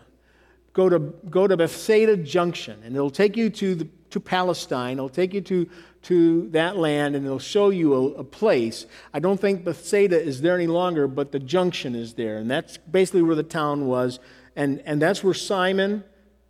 Go 0.73 0.89
to, 0.89 0.99
go 0.99 1.47
to 1.47 1.57
Bethsaida 1.57 2.17
Junction, 2.17 2.79
and 2.83 2.95
it'll 2.95 3.09
take 3.09 3.35
you 3.35 3.49
to, 3.49 3.75
the, 3.75 3.87
to 4.11 4.19
Palestine. 4.19 4.97
It'll 4.97 5.09
take 5.09 5.33
you 5.33 5.41
to, 5.41 5.67
to 6.03 6.49
that 6.49 6.77
land, 6.77 7.15
and 7.15 7.25
it'll 7.25 7.39
show 7.39 7.71
you 7.71 7.93
a, 7.93 8.07
a 8.19 8.23
place. 8.23 8.85
I 9.13 9.19
don't 9.19 9.39
think 9.39 9.63
Bethsaida 9.63 10.21
is 10.21 10.41
there 10.41 10.55
any 10.55 10.67
longer, 10.67 11.07
but 11.07 11.31
the 11.31 11.39
junction 11.39 11.95
is 11.95 12.13
there. 12.13 12.37
And 12.37 12.49
that's 12.49 12.77
basically 12.77 13.23
where 13.23 13.35
the 13.35 13.43
town 13.43 13.87
was. 13.87 14.19
And, 14.55 14.81
and 14.85 15.01
that's 15.01 15.23
where 15.23 15.33
Simon, 15.33 16.03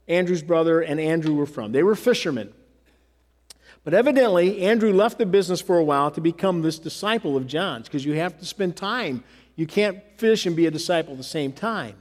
Andrew's 0.07 0.43
brother, 0.43 0.81
and 0.81 0.99
Andrew 0.99 1.33
were 1.33 1.45
from. 1.45 1.71
They 1.71 1.83
were 1.83 1.95
fishermen. 1.95 2.53
But 3.87 3.93
evidently, 3.93 4.63
Andrew 4.63 4.91
left 4.91 5.17
the 5.17 5.25
business 5.25 5.61
for 5.61 5.77
a 5.77 5.83
while 5.85 6.11
to 6.11 6.19
become 6.19 6.61
this 6.61 6.77
disciple 6.77 7.37
of 7.37 7.47
John's 7.47 7.87
because 7.87 8.03
you 8.03 8.15
have 8.15 8.37
to 8.37 8.45
spend 8.45 8.75
time. 8.75 9.23
You 9.55 9.65
can't 9.65 9.99
fish 10.17 10.45
and 10.45 10.57
be 10.57 10.65
a 10.65 10.71
disciple 10.71 11.13
at 11.13 11.17
the 11.17 11.23
same 11.23 11.53
time. 11.53 11.95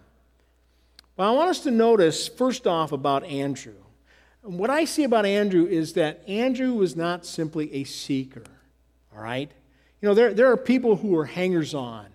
Well, 1.16 1.32
I 1.32 1.36
want 1.36 1.50
us 1.50 1.60
to 1.60 1.70
notice, 1.70 2.26
first 2.26 2.66
off, 2.66 2.90
about 2.90 3.22
Andrew. 3.22 3.76
What 4.42 4.68
I 4.68 4.84
see 4.84 5.04
about 5.04 5.26
Andrew 5.26 5.64
is 5.64 5.92
that 5.92 6.28
Andrew 6.28 6.72
was 6.72 6.96
not 6.96 7.24
simply 7.24 7.72
a 7.72 7.84
seeker, 7.84 8.42
all 9.14 9.22
right? 9.22 9.52
You 10.00 10.08
know, 10.08 10.14
there, 10.16 10.34
there 10.34 10.50
are 10.50 10.56
people 10.56 10.96
who 10.96 11.16
are 11.16 11.26
hangers 11.26 11.72
on. 11.72 12.06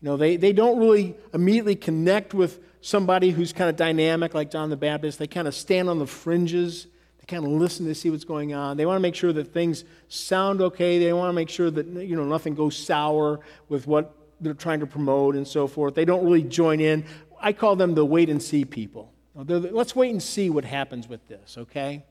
You 0.00 0.06
know, 0.06 0.16
they, 0.16 0.38
they 0.38 0.54
don't 0.54 0.78
really 0.78 1.16
immediately 1.34 1.76
connect 1.76 2.32
with 2.32 2.60
somebody 2.80 3.28
who's 3.28 3.52
kind 3.52 3.68
of 3.68 3.76
dynamic 3.76 4.32
like 4.32 4.50
John 4.50 4.70
the 4.70 4.76
Baptist. 4.78 5.18
They 5.18 5.26
kind 5.26 5.46
of 5.46 5.54
stand 5.54 5.90
on 5.90 5.98
the 5.98 6.06
fringes. 6.06 6.86
Kind 7.32 7.46
of 7.46 7.52
listen 7.52 7.86
to 7.86 7.94
see 7.94 8.10
what's 8.10 8.24
going 8.24 8.52
on. 8.52 8.76
They 8.76 8.84
want 8.84 8.96
to 8.96 9.00
make 9.00 9.14
sure 9.14 9.32
that 9.32 9.54
things 9.54 9.86
sound 10.08 10.60
okay. 10.60 10.98
They 10.98 11.14
want 11.14 11.30
to 11.30 11.32
make 11.32 11.48
sure 11.48 11.70
that 11.70 11.86
you 11.86 12.14
know 12.14 12.26
nothing 12.26 12.54
goes 12.54 12.76
sour 12.76 13.40
with 13.70 13.86
what 13.86 14.14
they're 14.38 14.52
trying 14.52 14.80
to 14.80 14.86
promote 14.86 15.34
and 15.34 15.48
so 15.48 15.66
forth. 15.66 15.94
They 15.94 16.04
don't 16.04 16.22
really 16.22 16.42
join 16.42 16.78
in. 16.78 17.06
I 17.40 17.54
call 17.54 17.74
them 17.74 17.94
the 17.94 18.04
wait 18.04 18.28
and 18.28 18.42
see 18.42 18.66
people. 18.66 19.14
Let's 19.34 19.96
wait 19.96 20.10
and 20.10 20.22
see 20.22 20.50
what 20.50 20.66
happens 20.66 21.08
with 21.08 21.26
this, 21.26 21.56
okay? 21.56 22.04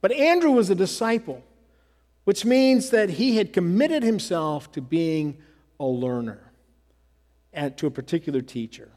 But 0.00 0.10
Andrew 0.10 0.50
was 0.50 0.68
a 0.68 0.74
disciple, 0.74 1.44
which 2.24 2.44
means 2.44 2.90
that 2.90 3.08
he 3.08 3.36
had 3.36 3.52
committed 3.52 4.02
himself 4.02 4.72
to 4.72 4.80
being 4.80 5.38
a 5.78 5.86
learner 5.86 6.50
and 7.52 7.76
to 7.76 7.86
a 7.86 7.90
particular 7.92 8.40
teacher. 8.40 8.90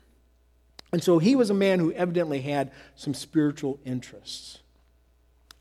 And 0.92 1.04
so 1.04 1.20
he 1.20 1.36
was 1.36 1.52
a 1.52 1.54
man 1.54 1.78
who 1.78 1.92
evidently 1.92 2.42
had 2.42 2.72
some 2.96 3.14
spiritual 3.14 3.80
interests. 3.86 4.58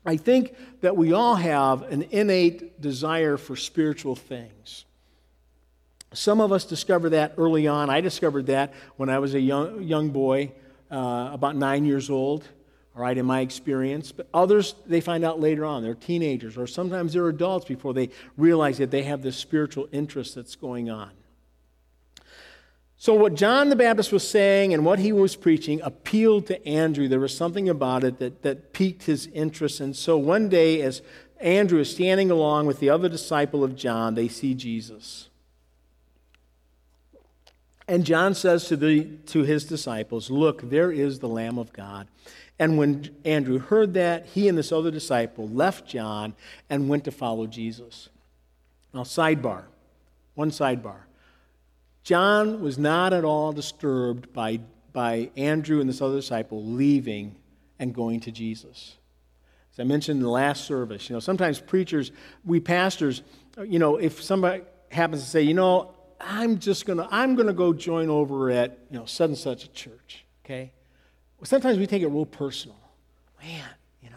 I 0.05 0.17
think 0.17 0.55
that 0.81 0.97
we 0.97 1.13
all 1.13 1.35
have 1.35 1.83
an 1.83 2.03
innate 2.11 2.81
desire 2.81 3.37
for 3.37 3.55
spiritual 3.55 4.15
things. 4.15 4.85
Some 6.13 6.41
of 6.41 6.51
us 6.51 6.65
discover 6.65 7.09
that 7.11 7.33
early 7.37 7.67
on. 7.67 7.89
I 7.89 8.01
discovered 8.01 8.47
that 8.47 8.73
when 8.97 9.09
I 9.09 9.19
was 9.19 9.33
a 9.33 9.39
young, 9.39 9.81
young 9.81 10.09
boy, 10.09 10.51
uh, 10.91 11.29
about 11.33 11.55
nine 11.55 11.85
years 11.85 12.09
old, 12.09 12.43
all 12.95 13.01
right, 13.01 13.17
in 13.17 13.25
my 13.25 13.39
experience. 13.39 14.11
But 14.11 14.27
others, 14.33 14.75
they 14.85 15.01
find 15.01 15.23
out 15.23 15.39
later 15.39 15.65
on. 15.65 15.81
They're 15.81 15.95
teenagers, 15.95 16.57
or 16.57 16.67
sometimes 16.67 17.13
they're 17.13 17.29
adults 17.29 17.65
before 17.65 17.93
they 17.93 18.09
realize 18.37 18.77
that 18.77 18.91
they 18.91 19.03
have 19.03 19.23
this 19.23 19.37
spiritual 19.37 19.87
interest 19.91 20.35
that's 20.35 20.55
going 20.55 20.91
on. 20.91 21.09
So, 23.03 23.13
what 23.13 23.35
John 23.35 23.67
the 23.67 23.75
Baptist 23.75 24.13
was 24.13 24.25
saying 24.25 24.73
and 24.73 24.85
what 24.85 24.97
he 24.97 25.11
was 25.11 25.35
preaching 25.35 25.81
appealed 25.81 26.47
to 26.47 26.65
Andrew. 26.65 27.09
There 27.09 27.19
was 27.19 27.35
something 27.35 27.67
about 27.67 28.05
it 28.05 28.17
that, 28.19 28.43
that 28.43 28.71
piqued 28.71 29.03
his 29.03 29.27
interest. 29.33 29.81
And 29.81 29.93
so, 29.93 30.17
one 30.17 30.47
day, 30.47 30.81
as 30.81 31.01
Andrew 31.41 31.81
is 31.81 31.91
standing 31.91 32.31
along 32.31 32.65
with 32.65 32.79
the 32.79 32.89
other 32.89 33.09
disciple 33.09 33.61
of 33.61 33.75
John, 33.75 34.15
they 34.15 34.29
see 34.29 34.53
Jesus. 34.53 35.27
And 37.89 38.05
John 38.05 38.35
says 38.35 38.69
to, 38.69 38.77
the, 38.77 39.03
to 39.25 39.43
his 39.43 39.65
disciples, 39.65 40.31
Look, 40.31 40.69
there 40.69 40.89
is 40.89 41.19
the 41.19 41.27
Lamb 41.27 41.57
of 41.57 41.73
God. 41.73 42.07
And 42.57 42.77
when 42.77 43.13
Andrew 43.25 43.59
heard 43.59 43.95
that, 43.95 44.27
he 44.27 44.47
and 44.47 44.57
this 44.57 44.71
other 44.71 44.91
disciple 44.91 45.49
left 45.49 45.85
John 45.85 46.35
and 46.69 46.87
went 46.87 47.03
to 47.03 47.11
follow 47.11 47.47
Jesus. 47.47 48.07
Now, 48.93 49.01
sidebar, 49.01 49.63
one 50.35 50.51
sidebar. 50.51 51.01
John 52.03 52.61
was 52.61 52.77
not 52.77 53.13
at 53.13 53.23
all 53.23 53.53
disturbed 53.53 54.33
by, 54.33 54.59
by 54.91 55.31
Andrew 55.37 55.79
and 55.79 55.89
this 55.89 56.01
other 56.01 56.17
disciple 56.17 56.63
leaving 56.63 57.35
and 57.79 57.93
going 57.93 58.19
to 58.21 58.31
Jesus. 58.31 58.97
As 59.73 59.79
I 59.79 59.83
mentioned 59.85 60.17
in 60.17 60.23
the 60.23 60.29
last 60.29 60.65
service, 60.65 61.09
you 61.09 61.15
know, 61.15 61.19
sometimes 61.19 61.59
preachers, 61.59 62.11
we 62.45 62.59
pastors, 62.59 63.23
you 63.65 63.79
know, 63.79 63.95
if 63.97 64.21
somebody 64.21 64.63
happens 64.91 65.23
to 65.23 65.29
say, 65.29 65.41
you 65.41 65.53
know, 65.53 65.95
I'm 66.19 66.59
just 66.59 66.85
gonna, 66.85 67.07
I'm 67.09 67.35
gonna 67.35 67.53
go 67.53 67.73
join 67.73 68.09
over 68.09 68.51
at, 68.51 68.77
you 68.91 68.99
know, 68.99 69.05
such 69.05 69.29
and 69.29 69.37
such 69.37 69.63
a 69.63 69.69
church, 69.69 70.25
okay? 70.45 70.71
Well, 71.37 71.45
sometimes 71.45 71.77
we 71.77 71.87
take 71.87 72.01
it 72.01 72.07
real 72.07 72.25
personal. 72.25 72.77
Man, 73.41 73.67
you 74.01 74.09
know, 74.09 74.15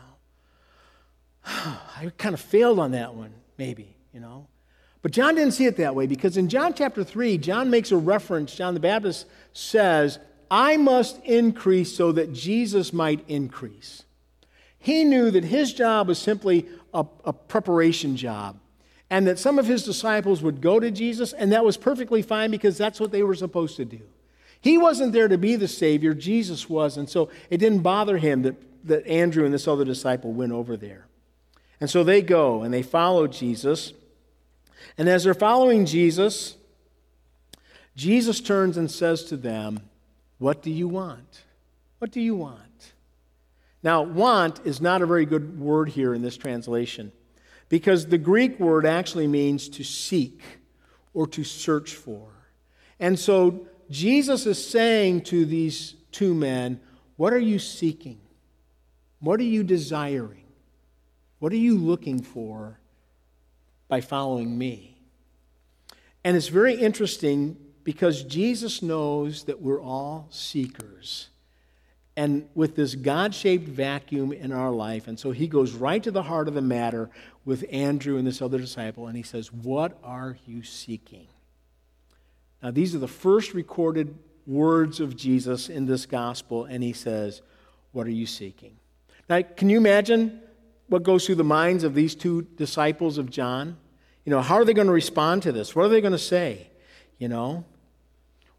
I 1.47 2.13
kind 2.19 2.35
of 2.35 2.41
failed 2.41 2.79
on 2.79 2.91
that 2.93 3.15
one, 3.15 3.33
maybe, 3.57 3.97
you 4.13 4.21
know. 4.21 4.49
But 5.07 5.13
John 5.13 5.37
didn't 5.37 5.53
see 5.53 5.67
it 5.67 5.77
that 5.77 5.95
way 5.95 6.09
because 6.09 6.37
in 6.37 6.49
John 6.49 6.75
chapter 6.75 7.05
3, 7.05 7.39
John 7.39 7.71
makes 7.71 7.93
a 7.93 7.97
reference. 7.97 8.57
John 8.57 8.75
the 8.75 8.81
Baptist 8.81 9.27
says, 9.53 10.19
I 10.51 10.79
must 10.79 11.23
increase 11.23 11.97
so 11.97 12.11
that 12.11 12.33
Jesus 12.33 12.93
might 12.93 13.25
increase. 13.29 14.03
He 14.81 15.05
knew 15.05 15.31
that 15.31 15.45
his 15.45 15.73
job 15.73 16.09
was 16.09 16.19
simply 16.19 16.67
a, 16.93 17.07
a, 17.25 17.33
preparation 17.33 18.17
job 18.17 18.59
and 19.09 19.29
that 19.29 19.39
some 19.39 19.61
of 19.61 19.67
his 19.67 19.85
disciples 19.85 20.43
would 20.43 20.61
go 20.61 20.81
to 20.81 20.91
Jesus, 20.91 21.33
and 21.33 21.53
that 21.53 21.65
was 21.65 21.77
perfectly 21.77 22.21
fine 22.21 22.51
because 22.51 22.77
that's 22.77 22.99
what 22.99 23.13
they 23.13 23.23
were 23.23 23.37
supposed 23.37 23.77
to 23.77 23.85
do. 23.85 24.01
He 24.61 24.77
wasn't 24.77 25.13
there 25.13 25.29
to 25.29 25.39
be 25.39 25.55
the 25.55 25.69
Savior, 25.69 26.15
Jesus 26.15 26.69
was, 26.69 26.97
and 26.97 27.09
so 27.09 27.31
it 27.49 27.59
didn't 27.59 27.83
bother 27.85 28.19
him 28.19 28.43
that, 28.43 28.57
that 28.89 29.07
Andrew 29.07 29.45
and 29.45 29.55
this 29.55 29.69
other 29.69 29.85
disciple 29.85 30.33
went 30.33 30.51
over 30.51 30.77
there. 30.77 31.07
And 31.81 31.89
so 31.89 32.03
they 32.03 32.23
go 32.23 32.63
and 32.63 32.75
they 32.75 32.83
follow 32.83 33.29
Jesus. 33.29 33.93
And 34.99 35.09
as 35.09 35.25
they're 35.25 35.35
following 35.35 35.87
Jesus, 35.87 36.57
Jesus 37.97 38.41
turns 38.41 38.77
and 38.77 38.91
says 38.91 39.25
to 39.25 39.37
them, 39.37 39.81
What 40.39 40.63
do 40.63 40.71
you 40.71 40.89
want? 40.89 41.43
What 41.99 42.11
do 42.11 42.21
you 42.21 42.35
want? 42.35 42.93
Now, 43.83 44.03
want 44.03 44.61
is 44.65 44.81
not 44.81 45.03
a 45.03 45.07
very 45.07 45.27
good 45.27 45.59
word 45.59 45.89
here 45.89 46.15
in 46.15 46.23
this 46.23 46.37
translation 46.37 47.13
because 47.69 48.07
the 48.07 48.19
Greek 48.19 48.59
word 48.61 48.87
actually 48.87 49.27
means 49.27 49.69
to 49.71 49.85
seek 49.85 50.43
or 51.15 51.27
to 51.29 51.45
search 51.45 51.95
for. 51.95 52.29
And 53.01 53.19
so 53.19 53.67
Jesus 53.91 54.47
is 54.47 54.65
saying 54.65 55.23
to 55.23 55.45
these 55.45 55.95
two 56.13 56.35
men, 56.35 56.81
What 57.17 57.33
are 57.33 57.39
you 57.39 57.59
seeking? 57.59 58.21
What 59.21 59.41
are 59.41 59.45
you 59.45 59.63
desiring? 59.63 60.45
What 61.39 61.53
are 61.53 61.57
you 61.57 61.79
looking 61.79 62.23
for 62.23 62.79
by 63.89 64.01
following 64.01 64.57
me. 64.57 64.97
And 66.25 66.37
it's 66.37 66.49
very 66.49 66.75
interesting 66.75 67.57
because 67.85 68.25
Jesus 68.25 68.83
knows 68.83 69.45
that 69.45 69.61
we're 69.61 69.81
all 69.81 70.27
seekers. 70.31 71.29
And 72.17 72.49
with 72.55 72.75
this 72.75 72.95
God 72.95 73.35
shaped 73.35 73.69
vacuum 73.69 74.33
in 74.33 74.51
our 74.51 74.71
life, 74.71 75.07
and 75.07 75.19
so 75.21 75.31
he 75.31 75.47
goes 75.47 75.73
right 75.73 76.03
to 76.03 76.11
the 76.11 76.23
heart 76.23 76.49
of 76.49 76.55
the 76.55 76.63
matter 76.63 77.11
with 77.45 77.65
Andrew 77.71 78.17
and 78.17 78.27
this 78.27 78.43
other 78.43 78.59
disciple, 78.59 79.07
and 79.07 79.17
he 79.17 79.23
says, 79.23 79.53
What 79.53 79.99
are 80.03 80.37
you 80.47 80.63
seeking? 80.63 81.29
Now, 82.63 82.71
these 82.71 82.95
are 82.95 82.99
the 82.99 83.07
first 83.07 83.55
recorded 83.55 84.19
words 84.47 84.99
of 84.99 85.15
Jesus 85.15 85.69
in 85.69 85.87
this 85.87 86.07
gospel, 86.07 86.65
and 86.65 86.83
he 86.83 86.93
says, 86.93 87.43
What 87.93 88.07
are 88.07 88.11
you 88.11 88.27
seeking? 88.27 88.79
Now, 89.29 89.43
can 89.43 89.69
you 89.69 89.77
imagine 89.77 90.41
what 90.89 91.03
goes 91.03 91.27
through 91.27 91.37
the 91.37 91.45
minds 91.45 91.85
of 91.85 91.95
these 91.95 92.15
two 92.15 92.43
disciples 92.57 93.19
of 93.19 93.31
John? 93.31 93.77
You 94.25 94.31
know, 94.31 94.41
how 94.41 94.57
are 94.57 94.65
they 94.65 94.75
going 94.75 94.87
to 94.87 94.93
respond 94.93 95.43
to 95.43 95.53
this? 95.53 95.75
What 95.75 95.85
are 95.85 95.89
they 95.89 96.01
going 96.01 96.13
to 96.13 96.19
say? 96.19 96.69
You 97.19 97.29
know? 97.29 97.65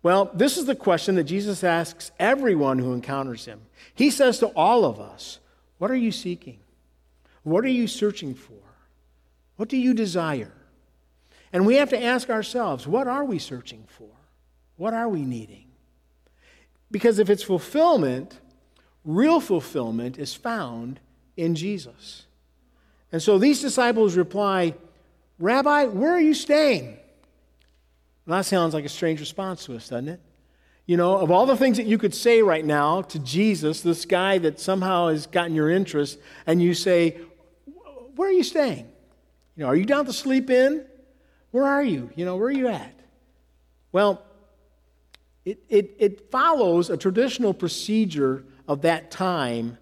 Well, 0.03 0.31
this 0.34 0.57
is 0.57 0.65
the 0.65 0.75
question 0.75 1.15
that 1.15 1.25
Jesus 1.25 1.63
asks 1.63 2.12
everyone 2.19 2.79
who 2.79 2.93
encounters 2.93 3.46
him. 3.46 3.62
He 3.93 4.10
says 4.10 4.39
to 4.39 4.48
all 4.48 4.86
of 4.86 5.00
us, 5.00 5.39
What 5.77 5.91
are 5.91 5.96
you 5.96 6.12
seeking? 6.12 6.60
What 7.43 7.63
are 7.63 7.69
you 7.69 7.88
searching 7.88 8.36
for? 8.36 8.53
What 9.55 9.69
do 9.69 9.77
you 9.77 9.93
desire? 9.93 10.51
And 11.53 11.65
we 11.65 11.75
have 11.75 11.89
to 11.89 12.03
ask 12.03 12.29
ourselves, 12.29 12.88
what 12.88 13.07
are 13.07 13.24
we 13.24 13.39
searching 13.39 13.86
for? 13.88 14.10
What 14.75 14.93
are 14.93 15.10
we 15.10 15.22
needing? 15.22 15.65
Because 16.91 17.19
if 17.19 17.29
it's 17.29 17.43
fulfillment, 17.43 18.39
real 19.03 19.39
fulfillment 19.39 20.17
is 20.17 20.34
found 20.34 21.00
in 21.38 21.56
Jesus. 21.56 22.25
And 23.12 23.22
so 23.22 23.38
these 23.38 23.62
disciples 23.62 24.17
reply, 24.17 24.74
Rabbi, 25.39 25.86
where 25.86 26.12
are 26.12 26.20
you 26.20 26.34
staying? 26.34 26.98
That 28.25 28.46
sounds 28.46 28.74
like 28.74 28.84
a 28.84 28.89
strange 28.89 29.22
response 29.22 29.65
to 29.65 29.75
us, 29.75 29.88
doesn't 29.88 30.10
it? 30.10 30.20
You 30.86 30.98
know, 30.98 31.17
of 31.17 31.32
all 31.32 31.46
the 31.46 31.56
things 31.56 31.77
that 31.77 31.86
you 31.86 31.98
could 31.98 32.13
say 32.13 32.41
right 32.41 32.65
now 32.65 33.01
to 33.03 33.20
Jesus, 33.20 33.82
this 33.82 34.06
guy 34.06 34.38
that 34.39 34.60
somehow 34.60 35.10
has 35.10 35.27
gotten 35.27 35.56
your 35.56 35.70
interest, 35.70 36.20
and 36.46 36.62
you 36.62 36.74
say, 36.74 37.17
Where 38.15 38.29
are 38.29 38.34
you 38.34 38.44
staying? 38.44 38.89
You 39.56 39.63
know, 39.63 39.67
are 39.67 39.75
you 39.75 39.86
down 39.86 40.06
to 40.06 40.13
sleep 40.13 40.50
in? 40.50 40.86
Where 41.51 41.65
are 41.65 41.84
you? 41.84 42.10
You 42.15 42.25
know, 42.25 42.36
where 42.36 42.48
are 42.48 42.51
you 42.51 42.67
at? 42.67 42.94
Well, 43.91 44.24
it, 45.46 45.60
it, 45.70 45.96
it 45.98 46.32
follows 46.32 46.89
a 46.89 46.98
traditional 46.98 47.53
procedure 47.53 48.44
of 48.67 48.82
that 48.82 49.12
time 49.12 49.77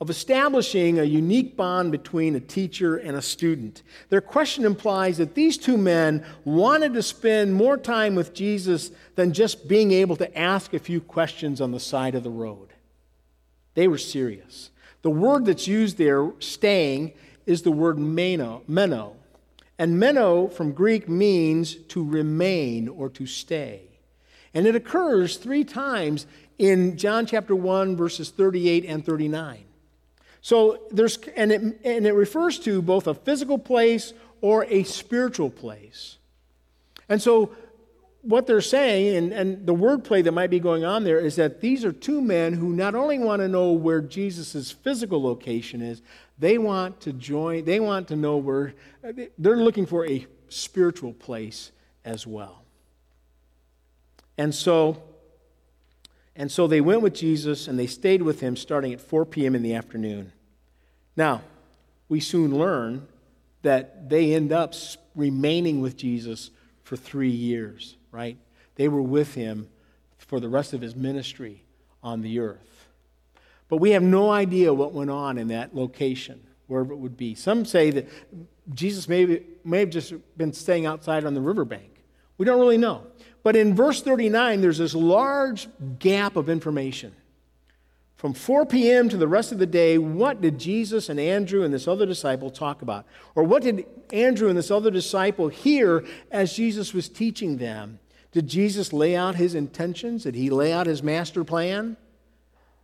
of 0.00 0.10
establishing 0.10 0.98
a 0.98 1.04
unique 1.04 1.56
bond 1.56 1.92
between 1.92 2.34
a 2.34 2.40
teacher 2.40 2.96
and 2.96 3.16
a 3.16 3.22
student. 3.22 3.82
Their 4.08 4.20
question 4.20 4.64
implies 4.64 5.18
that 5.18 5.36
these 5.36 5.56
two 5.56 5.76
men 5.76 6.24
wanted 6.44 6.94
to 6.94 7.02
spend 7.02 7.54
more 7.54 7.76
time 7.76 8.16
with 8.16 8.34
Jesus 8.34 8.90
than 9.14 9.32
just 9.32 9.68
being 9.68 9.92
able 9.92 10.16
to 10.16 10.38
ask 10.38 10.74
a 10.74 10.80
few 10.80 11.00
questions 11.00 11.60
on 11.60 11.70
the 11.70 11.78
side 11.78 12.16
of 12.16 12.24
the 12.24 12.30
road. 12.30 12.70
They 13.74 13.86
were 13.86 13.98
serious. 13.98 14.70
The 15.02 15.10
word 15.10 15.44
that's 15.44 15.68
used 15.68 15.96
there, 15.96 16.32
staying, 16.40 17.12
is 17.46 17.62
the 17.62 17.72
word 17.72 17.98
meno, 17.98 18.62
meno. 18.66 19.14
And 19.78 19.98
meno 19.98 20.48
from 20.48 20.72
Greek 20.72 21.08
means 21.08 21.74
to 21.74 22.04
remain 22.04 22.88
or 22.88 23.08
to 23.10 23.26
stay. 23.26 23.82
And 24.54 24.66
it 24.66 24.74
occurs 24.74 25.36
three 25.36 25.64
times 25.64 26.26
in 26.58 26.96
John 26.96 27.26
chapter 27.26 27.54
1, 27.54 27.96
verses 27.96 28.30
38 28.30 28.84
and 28.86 29.04
39. 29.04 29.64
So 30.44 30.82
there's, 30.90 31.16
and 31.36 31.50
it, 31.50 31.62
and 31.62 32.06
it 32.06 32.12
refers 32.12 32.58
to 32.60 32.82
both 32.82 33.06
a 33.06 33.14
physical 33.14 33.56
place 33.56 34.12
or 34.42 34.66
a 34.66 34.82
spiritual 34.82 35.48
place. 35.48 36.18
And 37.08 37.22
so 37.22 37.56
what 38.20 38.46
they're 38.46 38.60
saying, 38.60 39.16
and, 39.16 39.32
and 39.32 39.66
the 39.66 39.74
wordplay 39.74 40.22
that 40.22 40.32
might 40.32 40.50
be 40.50 40.60
going 40.60 40.84
on 40.84 41.02
there, 41.02 41.18
is 41.18 41.36
that 41.36 41.62
these 41.62 41.82
are 41.82 41.92
two 41.92 42.20
men 42.20 42.52
who 42.52 42.74
not 42.74 42.94
only 42.94 43.18
want 43.18 43.40
to 43.40 43.48
know 43.48 43.72
where 43.72 44.02
Jesus' 44.02 44.70
physical 44.70 45.22
location 45.22 45.80
is, 45.80 46.02
they 46.38 46.58
want 46.58 47.00
to 47.00 47.14
join, 47.14 47.64
they 47.64 47.80
want 47.80 48.08
to 48.08 48.16
know 48.16 48.36
where, 48.36 48.74
they're 49.38 49.56
looking 49.56 49.86
for 49.86 50.06
a 50.06 50.26
spiritual 50.50 51.14
place 51.14 51.72
as 52.04 52.26
well. 52.26 52.64
And 54.36 54.54
so, 54.54 55.04
and 56.36 56.52
so 56.52 56.66
they 56.66 56.82
went 56.82 57.00
with 57.00 57.14
Jesus 57.14 57.66
and 57.66 57.78
they 57.78 57.86
stayed 57.86 58.20
with 58.20 58.40
him 58.40 58.58
starting 58.58 58.92
at 58.92 59.00
4 59.00 59.24
p.m. 59.24 59.54
in 59.54 59.62
the 59.62 59.74
afternoon. 59.74 60.32
Now, 61.16 61.42
we 62.08 62.20
soon 62.20 62.56
learn 62.56 63.06
that 63.62 64.08
they 64.08 64.34
end 64.34 64.52
up 64.52 64.74
remaining 65.14 65.80
with 65.80 65.96
Jesus 65.96 66.50
for 66.82 66.96
three 66.96 67.30
years, 67.30 67.96
right? 68.10 68.36
They 68.76 68.88
were 68.88 69.02
with 69.02 69.34
him 69.34 69.68
for 70.18 70.40
the 70.40 70.48
rest 70.48 70.72
of 70.72 70.80
his 70.80 70.94
ministry 70.94 71.64
on 72.02 72.20
the 72.20 72.40
earth. 72.40 72.88
But 73.68 73.78
we 73.78 73.90
have 73.90 74.02
no 74.02 74.30
idea 74.30 74.74
what 74.74 74.92
went 74.92 75.10
on 75.10 75.38
in 75.38 75.48
that 75.48 75.74
location, 75.74 76.40
wherever 76.66 76.92
it 76.92 76.98
would 76.98 77.16
be. 77.16 77.34
Some 77.34 77.64
say 77.64 77.90
that 77.90 78.08
Jesus 78.74 79.08
may, 79.08 79.42
may 79.64 79.80
have 79.80 79.90
just 79.90 80.12
been 80.36 80.52
staying 80.52 80.86
outside 80.86 81.24
on 81.24 81.34
the 81.34 81.40
riverbank. 81.40 82.02
We 82.36 82.44
don't 82.44 82.60
really 82.60 82.78
know. 82.78 83.06
But 83.42 83.56
in 83.56 83.74
verse 83.74 84.02
39, 84.02 84.60
there's 84.60 84.78
this 84.78 84.94
large 84.94 85.68
gap 85.98 86.36
of 86.36 86.48
information. 86.48 87.14
From 88.24 88.32
4 88.32 88.64
p.m. 88.64 89.10
to 89.10 89.18
the 89.18 89.28
rest 89.28 89.52
of 89.52 89.58
the 89.58 89.66
day, 89.66 89.98
what 89.98 90.40
did 90.40 90.58
Jesus 90.58 91.10
and 91.10 91.20
Andrew 91.20 91.62
and 91.62 91.74
this 91.74 91.86
other 91.86 92.06
disciple 92.06 92.48
talk 92.48 92.80
about? 92.80 93.04
Or 93.34 93.42
what 93.42 93.62
did 93.62 93.84
Andrew 94.14 94.48
and 94.48 94.56
this 94.56 94.70
other 94.70 94.90
disciple 94.90 95.48
hear 95.48 96.06
as 96.30 96.56
Jesus 96.56 96.94
was 96.94 97.06
teaching 97.10 97.58
them? 97.58 97.98
Did 98.32 98.48
Jesus 98.48 98.94
lay 98.94 99.14
out 99.14 99.34
his 99.34 99.54
intentions? 99.54 100.22
Did 100.22 100.36
he 100.36 100.48
lay 100.48 100.72
out 100.72 100.86
his 100.86 101.02
master 101.02 101.44
plan? 101.44 101.98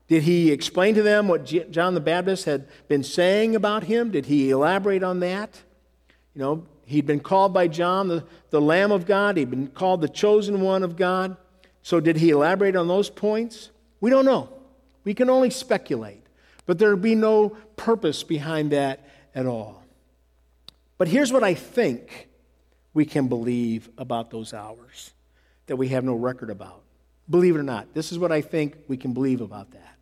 Did 0.08 0.24
he 0.24 0.52
explain 0.52 0.94
to 0.96 1.02
them 1.02 1.26
what 1.26 1.46
John 1.46 1.94
the 1.94 2.00
Baptist 2.00 2.44
had 2.44 2.68
been 2.88 3.02
saying 3.02 3.56
about 3.56 3.84
him? 3.84 4.10
Did 4.10 4.26
he 4.26 4.50
elaborate 4.50 5.02
on 5.02 5.20
that? 5.20 5.62
You 6.34 6.42
know, 6.42 6.66
he'd 6.84 7.06
been 7.06 7.20
called 7.20 7.54
by 7.54 7.66
John 7.66 8.08
the, 8.08 8.26
the 8.50 8.60
Lamb 8.60 8.92
of 8.92 9.06
God, 9.06 9.38
he'd 9.38 9.48
been 9.48 9.68
called 9.68 10.02
the 10.02 10.08
chosen 10.10 10.60
one 10.60 10.82
of 10.82 10.96
God. 10.96 11.38
So, 11.80 11.98
did 11.98 12.18
he 12.18 12.28
elaborate 12.28 12.76
on 12.76 12.88
those 12.88 13.08
points? 13.08 13.70
We 14.02 14.10
don't 14.10 14.26
know. 14.26 14.59
We 15.04 15.14
can 15.14 15.30
only 15.30 15.50
speculate. 15.50 16.24
But 16.66 16.78
there'd 16.78 17.02
be 17.02 17.14
no 17.14 17.50
purpose 17.76 18.22
behind 18.22 18.72
that 18.72 19.00
at 19.34 19.46
all. 19.46 19.82
But 20.98 21.08
here's 21.08 21.32
what 21.32 21.42
I 21.42 21.54
think 21.54 22.28
we 22.92 23.04
can 23.04 23.28
believe 23.28 23.88
about 23.96 24.30
those 24.30 24.52
hours 24.52 25.12
that 25.66 25.76
we 25.76 25.88
have 25.88 26.04
no 26.04 26.14
record 26.14 26.50
about. 26.50 26.82
Believe 27.28 27.54
it 27.54 27.58
or 27.58 27.64
not, 27.64 27.94
this 27.94 28.12
is 28.12 28.18
what 28.18 28.32
I 28.32 28.40
think 28.40 28.76
we 28.88 28.96
can 28.96 29.12
believe 29.12 29.40
about 29.40 29.70
that. 29.72 29.96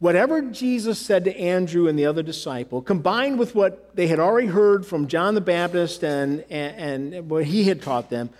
Whatever 0.00 0.42
Jesus 0.42 0.98
said 0.98 1.24
to 1.24 1.36
Andrew 1.36 1.88
and 1.88 1.98
the 1.98 2.06
other 2.06 2.22
disciple, 2.22 2.82
combined 2.82 3.38
with 3.38 3.54
what 3.54 3.96
they 3.96 4.06
had 4.06 4.20
already 4.20 4.46
heard 4.46 4.86
from 4.86 5.08
John 5.08 5.34
the 5.34 5.40
Baptist 5.40 6.04
and, 6.04 6.44
and, 6.50 7.14
and 7.14 7.30
what 7.30 7.44
he 7.44 7.64
had 7.64 7.82
taught 7.82 8.08
them, 8.10 8.30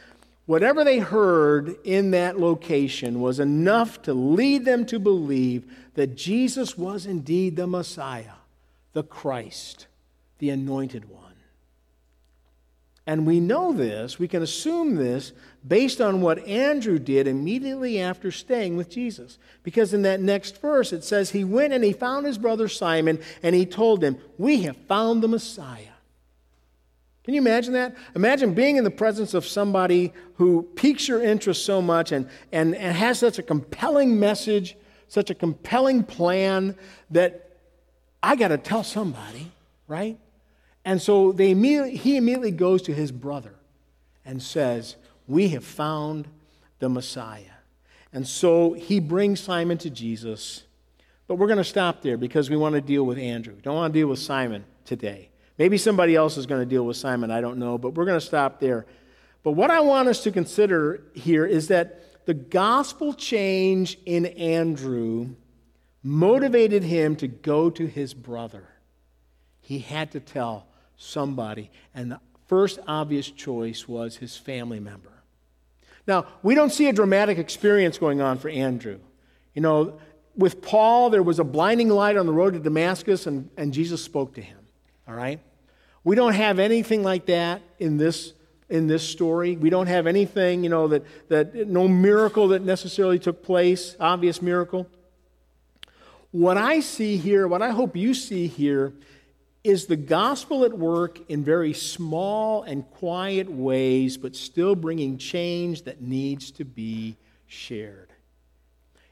whatever 0.48 0.82
they 0.82 0.98
heard 0.98 1.76
in 1.84 2.12
that 2.12 2.40
location 2.40 3.20
was 3.20 3.38
enough 3.38 4.00
to 4.00 4.14
lead 4.14 4.64
them 4.64 4.86
to 4.86 4.98
believe 4.98 5.70
that 5.92 6.16
Jesus 6.16 6.78
was 6.78 7.04
indeed 7.04 7.54
the 7.54 7.66
Messiah, 7.66 8.32
the 8.94 9.02
Christ, 9.02 9.88
the 10.38 10.48
anointed 10.48 11.10
one. 11.10 11.34
And 13.06 13.26
we 13.26 13.40
know 13.40 13.74
this, 13.74 14.18
we 14.18 14.26
can 14.26 14.42
assume 14.42 14.94
this 14.94 15.32
based 15.66 16.00
on 16.00 16.22
what 16.22 16.46
Andrew 16.46 16.98
did 16.98 17.26
immediately 17.26 18.00
after 18.00 18.30
staying 18.30 18.78
with 18.78 18.88
Jesus. 18.88 19.36
Because 19.62 19.92
in 19.92 20.00
that 20.02 20.22
next 20.22 20.62
verse 20.62 20.94
it 20.94 21.04
says, 21.04 21.30
He 21.30 21.44
went 21.44 21.74
and 21.74 21.84
he 21.84 21.92
found 21.92 22.24
his 22.24 22.38
brother 22.38 22.68
Simon 22.68 23.20
and 23.42 23.54
he 23.54 23.66
told 23.66 24.02
him, 24.02 24.16
We 24.38 24.62
have 24.62 24.78
found 24.78 25.22
the 25.22 25.28
Messiah. 25.28 25.97
Can 27.24 27.34
you 27.34 27.40
imagine 27.40 27.74
that? 27.74 27.94
Imagine 28.14 28.54
being 28.54 28.76
in 28.76 28.84
the 28.84 28.90
presence 28.90 29.34
of 29.34 29.46
somebody 29.46 30.12
who 30.36 30.62
piques 30.76 31.08
your 31.08 31.22
interest 31.22 31.64
so 31.64 31.82
much 31.82 32.12
and, 32.12 32.28
and, 32.52 32.74
and 32.74 32.96
has 32.96 33.18
such 33.18 33.38
a 33.38 33.42
compelling 33.42 34.18
message, 34.18 34.76
such 35.08 35.28
a 35.28 35.34
compelling 35.34 36.04
plan 36.04 36.74
that 37.10 37.58
I 38.22 38.34
got 38.34 38.48
to 38.48 38.58
tell 38.58 38.82
somebody, 38.82 39.52
right? 39.86 40.18
And 40.84 41.02
so 41.02 41.32
they 41.32 41.50
immediately, 41.50 41.96
he 41.96 42.16
immediately 42.16 42.50
goes 42.50 42.80
to 42.82 42.94
his 42.94 43.12
brother 43.12 43.54
and 44.24 44.42
says, 44.42 44.96
We 45.26 45.48
have 45.48 45.64
found 45.64 46.28
the 46.78 46.88
Messiah. 46.88 47.42
And 48.12 48.26
so 48.26 48.72
he 48.72 49.00
brings 49.00 49.40
Simon 49.40 49.76
to 49.78 49.90
Jesus. 49.90 50.62
But 51.26 51.34
we're 51.34 51.46
going 51.46 51.58
to 51.58 51.64
stop 51.64 52.00
there 52.00 52.16
because 52.16 52.48
we 52.48 52.56
want 52.56 52.74
to 52.74 52.80
deal 52.80 53.04
with 53.04 53.18
Andrew. 53.18 53.54
Don't 53.60 53.74
want 53.74 53.92
to 53.92 54.00
deal 54.00 54.08
with 54.08 54.18
Simon 54.18 54.64
today. 54.86 55.28
Maybe 55.58 55.76
somebody 55.76 56.14
else 56.14 56.36
is 56.36 56.46
going 56.46 56.60
to 56.60 56.66
deal 56.66 56.86
with 56.86 56.96
Simon, 56.96 57.30
I 57.30 57.40
don't 57.40 57.58
know, 57.58 57.78
but 57.78 57.94
we're 57.94 58.04
going 58.04 58.20
to 58.20 58.24
stop 58.24 58.60
there. 58.60 58.86
But 59.42 59.52
what 59.52 59.70
I 59.70 59.80
want 59.80 60.08
us 60.08 60.22
to 60.22 60.30
consider 60.30 61.02
here 61.14 61.44
is 61.44 61.68
that 61.68 62.26
the 62.26 62.34
gospel 62.34 63.12
change 63.12 63.98
in 64.06 64.26
Andrew 64.26 65.30
motivated 66.02 66.82
him 66.84 67.16
to 67.16 67.26
go 67.26 67.70
to 67.70 67.86
his 67.86 68.14
brother. 68.14 68.68
He 69.60 69.80
had 69.80 70.12
to 70.12 70.20
tell 70.20 70.66
somebody. 70.96 71.70
And 71.94 72.12
the 72.12 72.20
first 72.46 72.78
obvious 72.86 73.30
choice 73.30 73.88
was 73.88 74.16
his 74.16 74.36
family 74.36 74.80
member. 74.80 75.12
Now, 76.06 76.26
we 76.42 76.54
don't 76.54 76.72
see 76.72 76.88
a 76.88 76.92
dramatic 76.92 77.38
experience 77.38 77.98
going 77.98 78.20
on 78.20 78.38
for 78.38 78.48
Andrew. 78.48 78.98
You 79.54 79.62
know, 79.62 80.00
with 80.36 80.62
Paul, 80.62 81.10
there 81.10 81.22
was 81.22 81.38
a 81.38 81.44
blinding 81.44 81.88
light 81.88 82.16
on 82.16 82.26
the 82.26 82.32
road 82.32 82.54
to 82.54 82.60
Damascus, 82.60 83.26
and, 83.26 83.50
and 83.56 83.72
Jesus 83.72 84.02
spoke 84.02 84.34
to 84.34 84.42
him. 84.42 84.58
All 85.06 85.14
right? 85.14 85.40
We 86.08 86.16
don't 86.16 86.32
have 86.32 86.58
anything 86.58 87.02
like 87.02 87.26
that 87.26 87.60
in 87.78 87.98
this, 87.98 88.32
in 88.70 88.86
this 88.86 89.06
story. 89.06 89.58
We 89.58 89.68
don't 89.68 89.88
have 89.88 90.06
anything, 90.06 90.64
you 90.64 90.70
know, 90.70 90.88
that, 90.88 91.04
that 91.28 91.68
no 91.68 91.86
miracle 91.86 92.48
that 92.48 92.62
necessarily 92.62 93.18
took 93.18 93.42
place, 93.42 93.94
obvious 94.00 94.40
miracle. 94.40 94.86
What 96.30 96.56
I 96.56 96.80
see 96.80 97.18
here, 97.18 97.46
what 97.46 97.60
I 97.60 97.72
hope 97.72 97.94
you 97.94 98.14
see 98.14 98.46
here, 98.46 98.94
is 99.62 99.84
the 99.84 99.96
gospel 99.96 100.64
at 100.64 100.72
work 100.72 101.20
in 101.28 101.44
very 101.44 101.74
small 101.74 102.62
and 102.62 102.90
quiet 102.92 103.50
ways, 103.50 104.16
but 104.16 104.34
still 104.34 104.74
bringing 104.74 105.18
change 105.18 105.82
that 105.82 106.00
needs 106.00 106.50
to 106.52 106.64
be 106.64 107.16
shared. 107.48 108.14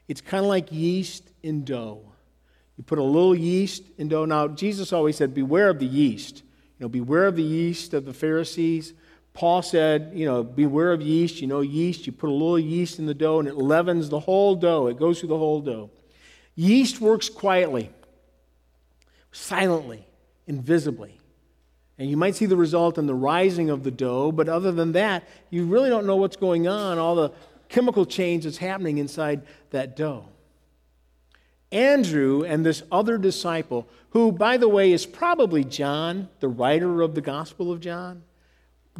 It's 0.07 0.21
kind 0.21 0.43
of 0.43 0.49
like 0.49 0.71
yeast 0.71 1.29
in 1.43 1.63
dough. 1.63 2.01
You 2.75 2.83
put 2.83 2.97
a 2.97 3.03
little 3.03 3.35
yeast 3.35 3.83
in 3.99 4.07
dough. 4.07 4.25
Now, 4.25 4.47
Jesus 4.47 4.91
always 4.91 5.15
said, 5.15 5.35
Beware 5.35 5.69
of 5.69 5.77
the 5.77 5.85
yeast. 5.85 6.41
You 6.79 6.85
know, 6.85 6.89
beware 6.89 7.25
of 7.25 7.35
the 7.35 7.43
yeast 7.43 7.93
of 7.93 8.05
the 8.05 8.13
Pharisees. 8.13 8.93
Paul 9.33 9.61
said, 9.61 10.11
you 10.13 10.25
know, 10.25 10.43
beware 10.43 10.91
of 10.91 11.01
yeast. 11.01 11.41
You 11.41 11.47
know, 11.47 11.61
yeast, 11.61 12.05
you 12.05 12.13
put 12.13 12.29
a 12.29 12.33
little 12.33 12.59
yeast 12.59 12.99
in 12.99 13.05
the 13.05 13.13
dough 13.13 13.39
and 13.39 13.47
it 13.47 13.55
leavens 13.55 14.09
the 14.09 14.19
whole 14.19 14.55
dough. 14.55 14.87
It 14.87 14.97
goes 14.97 15.19
through 15.19 15.29
the 15.29 15.37
whole 15.37 15.61
dough. 15.61 15.89
Yeast 16.55 16.99
works 16.99 17.29
quietly, 17.29 17.91
silently 19.31 20.07
invisibly. 20.47 21.19
And 21.99 22.09
you 22.09 22.17
might 22.17 22.35
see 22.35 22.45
the 22.45 22.57
result 22.57 22.97
in 22.97 23.07
the 23.07 23.15
rising 23.15 23.69
of 23.69 23.83
the 23.83 23.91
dough, 23.91 24.31
but 24.31 24.47
other 24.47 24.71
than 24.71 24.91
that, 24.93 25.27
you 25.49 25.65
really 25.65 25.89
don't 25.89 26.05
know 26.05 26.15
what's 26.15 26.35
going 26.35 26.67
on, 26.67 26.97
all 26.97 27.15
the 27.15 27.31
chemical 27.69 28.05
change 28.05 28.43
that's 28.43 28.57
happening 28.57 28.97
inside 28.97 29.41
that 29.71 29.95
dough. 29.95 30.25
Andrew 31.71 32.43
and 32.43 32.65
this 32.65 32.83
other 32.91 33.17
disciple, 33.17 33.87
who, 34.11 34.31
by 34.31 34.57
the 34.57 34.69
way, 34.69 34.91
is 34.91 35.05
probably 35.05 35.63
John, 35.63 36.29
the 36.39 36.47
writer 36.47 37.01
of 37.01 37.15
the 37.15 37.21
Gospel 37.21 37.71
of 37.71 37.79
John. 37.81 38.23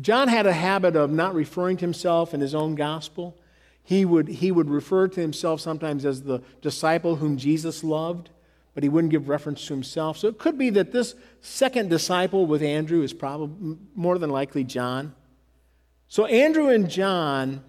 John 0.02 0.28
had 0.28 0.46
a 0.46 0.54
habit 0.54 0.96
of 0.96 1.12
not 1.12 1.34
referring 1.34 1.78
to 1.78 1.86
himself 1.86 2.34
in 2.34 2.42
his 2.42 2.54
own 2.54 2.76
gospel. 2.76 3.38
He 3.84 4.06
would, 4.06 4.28
he 4.28 4.52
would 4.52 4.70
refer 4.70 5.08
to 5.08 5.22
himself 5.22 5.62
sometimes 5.62 6.06
as 6.06 6.24
the 6.24 6.42
disciple 6.62 7.16
whom 7.16 7.38
Jesus 7.38 7.84
loved 7.84 8.30
but 8.78 8.84
he 8.84 8.90
wouldn't 8.90 9.10
give 9.10 9.28
reference 9.28 9.66
to 9.66 9.74
himself. 9.74 10.20
So 10.20 10.28
it 10.28 10.38
could 10.38 10.56
be 10.56 10.70
that 10.70 10.92
this 10.92 11.16
second 11.42 11.90
disciple 11.90 12.46
with 12.46 12.62
Andrew 12.62 13.02
is 13.02 13.12
probably 13.12 13.76
more 13.96 14.20
than 14.20 14.30
likely 14.30 14.64
John. 14.64 15.16
So 16.08 16.28
Andrew 16.28 16.70
and 16.70 16.88
John 16.88 17.64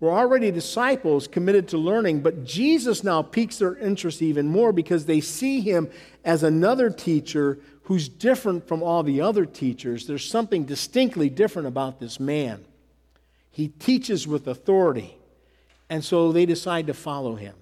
were 0.00 0.10
already 0.10 0.50
disciples 0.50 1.26
committed 1.26 1.68
to 1.68 1.78
learning, 1.78 2.20
but 2.20 2.44
Jesus 2.44 3.02
now 3.02 3.22
piques 3.22 3.58
their 3.58 3.76
interest 3.76 4.22
even 4.22 4.46
more 4.46 4.72
because 4.72 5.06
they 5.06 5.20
see 5.20 5.60
him 5.60 5.90
as 6.24 6.42
another 6.42 6.88
teacher 6.88 7.58
who's 7.82 8.08
different 8.08 8.68
from 8.68 8.82
all 8.82 9.02
the 9.02 9.20
other 9.20 9.44
teachers. 9.44 10.06
There's 10.06 10.28
something 10.28 10.64
distinctly 10.64 11.28
different 11.28 11.66
about 11.66 11.98
this 11.98 12.20
man. 12.20 12.64
He 13.50 13.68
teaches 13.68 14.28
with 14.28 14.46
authority, 14.46 15.16
and 15.88 16.04
so 16.04 16.30
they 16.30 16.46
decide 16.46 16.86
to 16.86 16.94
follow 16.94 17.34
him. 17.34 17.54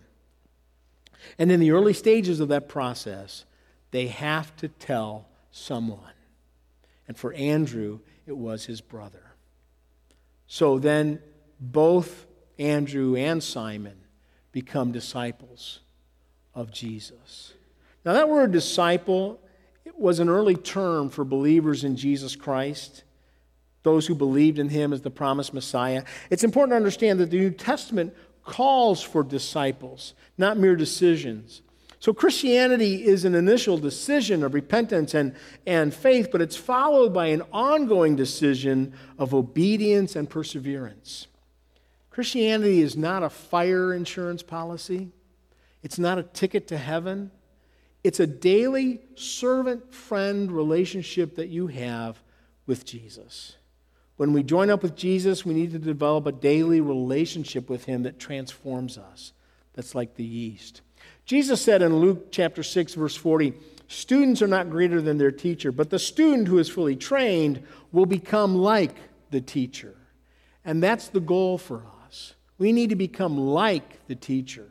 And 1.38 1.50
in 1.50 1.60
the 1.60 1.70
early 1.70 1.94
stages 1.94 2.40
of 2.40 2.48
that 2.48 2.68
process, 2.68 3.44
they 3.92 4.08
have 4.08 4.54
to 4.56 4.68
tell 4.68 5.26
someone. 5.52 6.00
And 7.08 7.16
for 7.16 7.32
Andrew, 7.32 8.00
it 8.26 8.36
was 8.36 8.66
his 8.66 8.80
brother. 8.80 9.22
So 10.48 10.78
then 10.78 11.20
both 11.60 12.26
Andrew 12.58 13.16
and 13.16 13.42
Simon 13.42 13.96
become 14.52 14.92
disciples 14.92 15.80
of 16.54 16.72
Jesus. 16.72 17.52
Now, 18.04 18.14
that 18.14 18.28
word 18.28 18.52
disciple 18.52 19.40
was 19.96 20.18
an 20.20 20.28
early 20.28 20.54
term 20.54 21.10
for 21.10 21.24
believers 21.24 21.84
in 21.84 21.96
Jesus 21.96 22.36
Christ, 22.36 23.04
those 23.82 24.06
who 24.06 24.14
believed 24.14 24.58
in 24.58 24.68
him 24.68 24.92
as 24.92 25.02
the 25.02 25.10
promised 25.10 25.54
Messiah. 25.54 26.04
It's 26.30 26.44
important 26.44 26.72
to 26.72 26.76
understand 26.76 27.20
that 27.20 27.30
the 27.30 27.38
New 27.38 27.50
Testament 27.50 28.14
calls 28.44 29.02
for 29.02 29.22
disciples, 29.22 30.14
not 30.38 30.56
mere 30.56 30.76
decisions. 30.76 31.62
So, 31.98 32.12
Christianity 32.12 33.04
is 33.04 33.24
an 33.24 33.34
initial 33.34 33.78
decision 33.78 34.42
of 34.42 34.54
repentance 34.54 35.14
and, 35.14 35.34
and 35.66 35.92
faith, 35.92 36.28
but 36.30 36.40
it's 36.40 36.56
followed 36.56 37.12
by 37.12 37.26
an 37.26 37.42
ongoing 37.52 38.16
decision 38.16 38.92
of 39.18 39.34
obedience 39.34 40.14
and 40.14 40.28
perseverance. 40.28 41.26
Christianity 42.16 42.80
is 42.80 42.96
not 42.96 43.22
a 43.22 43.28
fire 43.28 43.92
insurance 43.92 44.42
policy, 44.42 45.10
it's 45.82 45.98
not 45.98 46.16
a 46.16 46.22
ticket 46.22 46.66
to 46.68 46.78
heaven. 46.78 47.30
It's 48.02 48.20
a 48.20 48.26
daily 48.26 49.00
servant 49.16 49.92
friend 49.92 50.50
relationship 50.50 51.36
that 51.36 51.48
you 51.48 51.66
have 51.66 52.18
with 52.66 52.86
Jesus. 52.86 53.56
When 54.16 54.32
we 54.32 54.42
join 54.42 54.70
up 54.70 54.82
with 54.82 54.96
Jesus, 54.96 55.44
we 55.44 55.52
need 55.52 55.72
to 55.72 55.78
develop 55.78 56.24
a 56.24 56.32
daily 56.32 56.80
relationship 56.80 57.68
with 57.68 57.84
Him 57.84 58.04
that 58.04 58.18
transforms 58.18 58.96
us. 58.96 59.34
That's 59.74 59.94
like 59.94 60.14
the 60.14 60.24
yeast. 60.24 60.80
Jesus 61.26 61.60
said 61.60 61.82
in 61.82 61.98
Luke 61.98 62.32
chapter 62.32 62.62
6, 62.62 62.94
verse 62.94 63.16
40, 63.16 63.52
Students 63.88 64.40
are 64.40 64.46
not 64.46 64.70
greater 64.70 65.02
than 65.02 65.18
their 65.18 65.32
teacher, 65.32 65.70
but 65.70 65.90
the 65.90 65.98
student 65.98 66.48
who 66.48 66.56
is 66.56 66.70
fully 66.70 66.96
trained 66.96 67.62
will 67.92 68.06
become 68.06 68.54
like 68.54 68.96
the 69.30 69.42
teacher. 69.42 69.94
And 70.64 70.82
that's 70.82 71.08
the 71.08 71.20
goal 71.20 71.58
for 71.58 71.84
us. 71.84 71.95
We 72.58 72.72
need 72.72 72.90
to 72.90 72.96
become 72.96 73.38
like 73.38 74.06
the 74.06 74.14
teacher. 74.14 74.70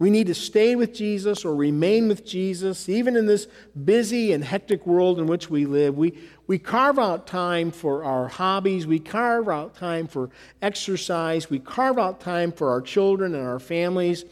We 0.00 0.10
need 0.10 0.28
to 0.28 0.34
stay 0.34 0.76
with 0.76 0.94
Jesus 0.94 1.44
or 1.44 1.56
remain 1.56 2.06
with 2.06 2.24
Jesus, 2.24 2.88
even 2.88 3.16
in 3.16 3.26
this 3.26 3.48
busy 3.84 4.32
and 4.32 4.44
hectic 4.44 4.86
world 4.86 5.18
in 5.18 5.26
which 5.26 5.50
we 5.50 5.66
live. 5.66 5.96
We, 5.96 6.16
we 6.46 6.56
carve 6.56 7.00
out 7.00 7.26
time 7.26 7.72
for 7.72 8.04
our 8.04 8.28
hobbies, 8.28 8.86
we 8.86 9.00
carve 9.00 9.48
out 9.48 9.74
time 9.74 10.06
for 10.06 10.30
exercise, 10.62 11.50
we 11.50 11.58
carve 11.58 11.98
out 11.98 12.20
time 12.20 12.52
for 12.52 12.70
our 12.70 12.80
children 12.80 13.34
and 13.34 13.44
our 13.44 13.58
families. 13.58 14.24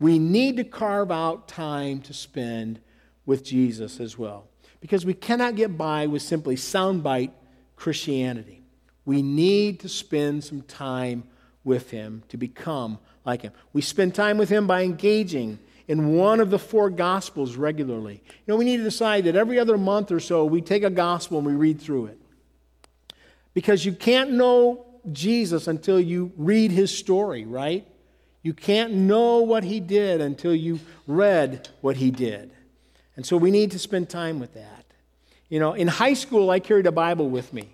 We 0.00 0.18
need 0.18 0.56
to 0.56 0.64
carve 0.64 1.12
out 1.12 1.46
time 1.46 2.00
to 2.02 2.12
spend 2.12 2.80
with 3.26 3.44
Jesus 3.44 4.00
as 4.00 4.18
well. 4.18 4.48
Because 4.80 5.06
we 5.06 5.14
cannot 5.14 5.54
get 5.54 5.78
by 5.78 6.08
with 6.08 6.22
simply 6.22 6.56
soundbite 6.56 7.30
Christianity. 7.76 8.62
We 9.04 9.22
need 9.22 9.80
to 9.80 9.88
spend 9.88 10.42
some 10.42 10.62
time 10.62 11.24
with 11.66 11.90
Him 11.90 12.22
to 12.28 12.38
become 12.38 12.98
like 13.26 13.42
him. 13.42 13.52
We 13.72 13.82
spend 13.82 14.14
time 14.14 14.38
with 14.38 14.48
him 14.48 14.66
by 14.66 14.84
engaging 14.84 15.58
in 15.88 16.14
one 16.14 16.40
of 16.40 16.50
the 16.50 16.58
four 16.58 16.88
gospels 16.88 17.56
regularly. 17.56 18.22
You 18.24 18.44
know, 18.46 18.56
we 18.56 18.64
need 18.64 18.78
to 18.78 18.84
decide 18.84 19.24
that 19.24 19.36
every 19.36 19.58
other 19.58 19.76
month 19.76 20.10
or 20.10 20.20
so 20.20 20.44
we 20.44 20.62
take 20.62 20.84
a 20.84 20.90
gospel 20.90 21.38
and 21.38 21.46
we 21.46 21.52
read 21.52 21.80
through 21.80 22.06
it. 22.06 22.18
Because 23.52 23.84
you 23.84 23.92
can't 23.92 24.32
know 24.32 24.86
Jesus 25.12 25.66
until 25.66 26.00
you 26.00 26.32
read 26.36 26.70
his 26.70 26.96
story, 26.96 27.44
right? 27.44 27.86
You 28.42 28.54
can't 28.54 28.92
know 28.94 29.38
what 29.38 29.64
he 29.64 29.80
did 29.80 30.20
until 30.20 30.54
you 30.54 30.78
read 31.06 31.68
what 31.80 31.96
he 31.96 32.10
did. 32.10 32.52
And 33.16 33.26
so 33.26 33.36
we 33.36 33.50
need 33.50 33.72
to 33.72 33.78
spend 33.78 34.08
time 34.08 34.38
with 34.38 34.54
that. 34.54 34.84
You 35.48 35.58
know, 35.58 35.72
in 35.72 35.88
high 35.88 36.14
school, 36.14 36.50
I 36.50 36.60
carried 36.60 36.86
a 36.86 36.92
Bible 36.92 37.28
with 37.28 37.52
me 37.52 37.70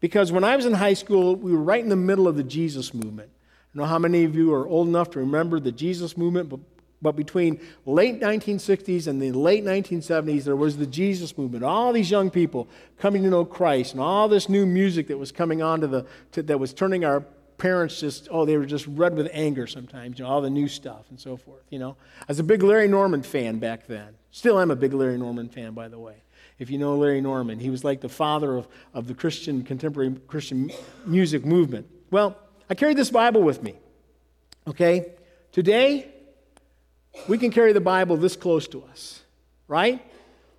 because 0.00 0.30
when 0.30 0.44
I 0.44 0.56
was 0.56 0.66
in 0.66 0.74
high 0.74 0.94
school, 0.94 1.36
we 1.36 1.52
were 1.52 1.62
right 1.62 1.82
in 1.82 1.88
the 1.90 1.96
middle 1.96 2.28
of 2.28 2.36
the 2.36 2.42
Jesus 2.42 2.94
movement 2.94 3.30
know 3.74 3.86
how 3.86 3.98
many 3.98 4.24
of 4.24 4.36
you 4.36 4.52
are 4.52 4.66
old 4.66 4.88
enough 4.88 5.10
to 5.10 5.18
remember 5.18 5.58
the 5.58 5.72
Jesus 5.72 6.16
movement, 6.16 6.48
but, 6.48 6.60
but 7.02 7.16
between 7.16 7.60
late 7.86 8.20
1960s 8.20 9.06
and 9.06 9.20
the 9.20 9.32
late 9.32 9.64
1970s, 9.64 10.44
there 10.44 10.56
was 10.56 10.76
the 10.76 10.86
Jesus 10.86 11.36
movement. 11.36 11.64
All 11.64 11.92
these 11.92 12.10
young 12.10 12.30
people 12.30 12.68
coming 12.98 13.22
to 13.24 13.30
know 13.30 13.44
Christ, 13.44 13.92
and 13.92 14.00
all 14.00 14.28
this 14.28 14.48
new 14.48 14.64
music 14.64 15.08
that 15.08 15.18
was 15.18 15.32
coming 15.32 15.62
on 15.62 15.80
to 15.80 15.86
the 15.86 16.06
to, 16.32 16.42
that 16.44 16.58
was 16.58 16.72
turning 16.72 17.04
our 17.04 17.24
parents 17.58 18.00
just 18.00 18.28
oh 18.30 18.44
they 18.44 18.56
were 18.56 18.66
just 18.66 18.86
red 18.88 19.16
with 19.16 19.28
anger 19.32 19.66
sometimes 19.66 20.18
you 20.18 20.24
know 20.24 20.30
all 20.30 20.40
the 20.40 20.50
new 20.50 20.66
stuff 20.66 21.06
and 21.10 21.20
so 21.20 21.36
forth 21.36 21.62
you 21.70 21.78
know. 21.78 21.96
I 22.20 22.24
was 22.28 22.38
a 22.38 22.44
big 22.44 22.62
larry 22.62 22.88
norman 22.88 23.22
fan 23.22 23.58
back 23.58 23.86
then. 23.86 24.14
Still 24.30 24.58
am 24.58 24.70
a 24.70 24.76
big 24.76 24.92
larry 24.92 25.18
norman 25.18 25.48
fan 25.48 25.72
by 25.72 25.88
the 25.88 25.98
way. 25.98 26.22
If 26.58 26.70
you 26.70 26.78
know 26.78 26.96
larry 26.96 27.20
norman 27.20 27.60
he 27.60 27.70
was 27.70 27.84
like 27.84 28.00
the 28.00 28.08
father 28.08 28.56
of, 28.56 28.68
of 28.92 29.06
the 29.06 29.14
christian 29.14 29.62
contemporary 29.62 30.16
christian 30.26 30.70
music 31.06 31.44
movement. 31.44 31.88
Well 32.10 32.36
I 32.68 32.74
carry 32.74 32.94
this 32.94 33.10
Bible 33.10 33.42
with 33.42 33.62
me. 33.62 33.74
Okay? 34.66 35.12
Today, 35.52 36.08
we 37.28 37.38
can 37.38 37.50
carry 37.50 37.72
the 37.72 37.80
Bible 37.80 38.16
this 38.16 38.36
close 38.36 38.66
to 38.68 38.82
us, 38.84 39.22
right? 39.68 40.04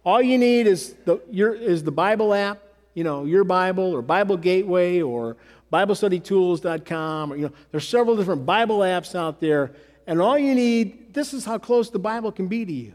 All 0.06 0.22
you 0.22 0.38
need 0.38 0.68
is 0.68 0.94
the, 1.06 1.20
your, 1.32 1.54
is 1.54 1.84
the 1.84 1.92
Bible 1.92 2.34
app, 2.34 2.60
you 2.94 3.04
know, 3.04 3.26
your 3.26 3.44
Bible 3.44 3.94
or 3.94 4.02
Bible 4.02 4.38
Gateway 4.38 5.02
or 5.02 5.36
BibleStudyTools.com. 5.74 7.34
Or, 7.34 7.36
you 7.36 7.44
know, 7.44 7.54
there's 7.72 7.88
several 7.88 8.16
different 8.16 8.46
Bible 8.46 8.80
apps 8.80 9.16
out 9.16 9.42
there, 9.42 9.72
and 10.08 10.22
all 10.22 10.38
you 10.38 10.54
need, 10.54 11.14
this 11.14 11.34
is 11.34 11.44
how 11.44 11.58
close 11.58 11.90
the 11.90 12.00
Bible 12.00 12.32
can 12.32 12.48
be 12.48 12.64
to 12.66 12.74
you. 12.74 12.94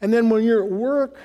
And 0.00 0.12
then 0.12 0.30
when 0.30 0.44
you're 0.44 0.64
at 0.64 0.70
work, 0.70 1.18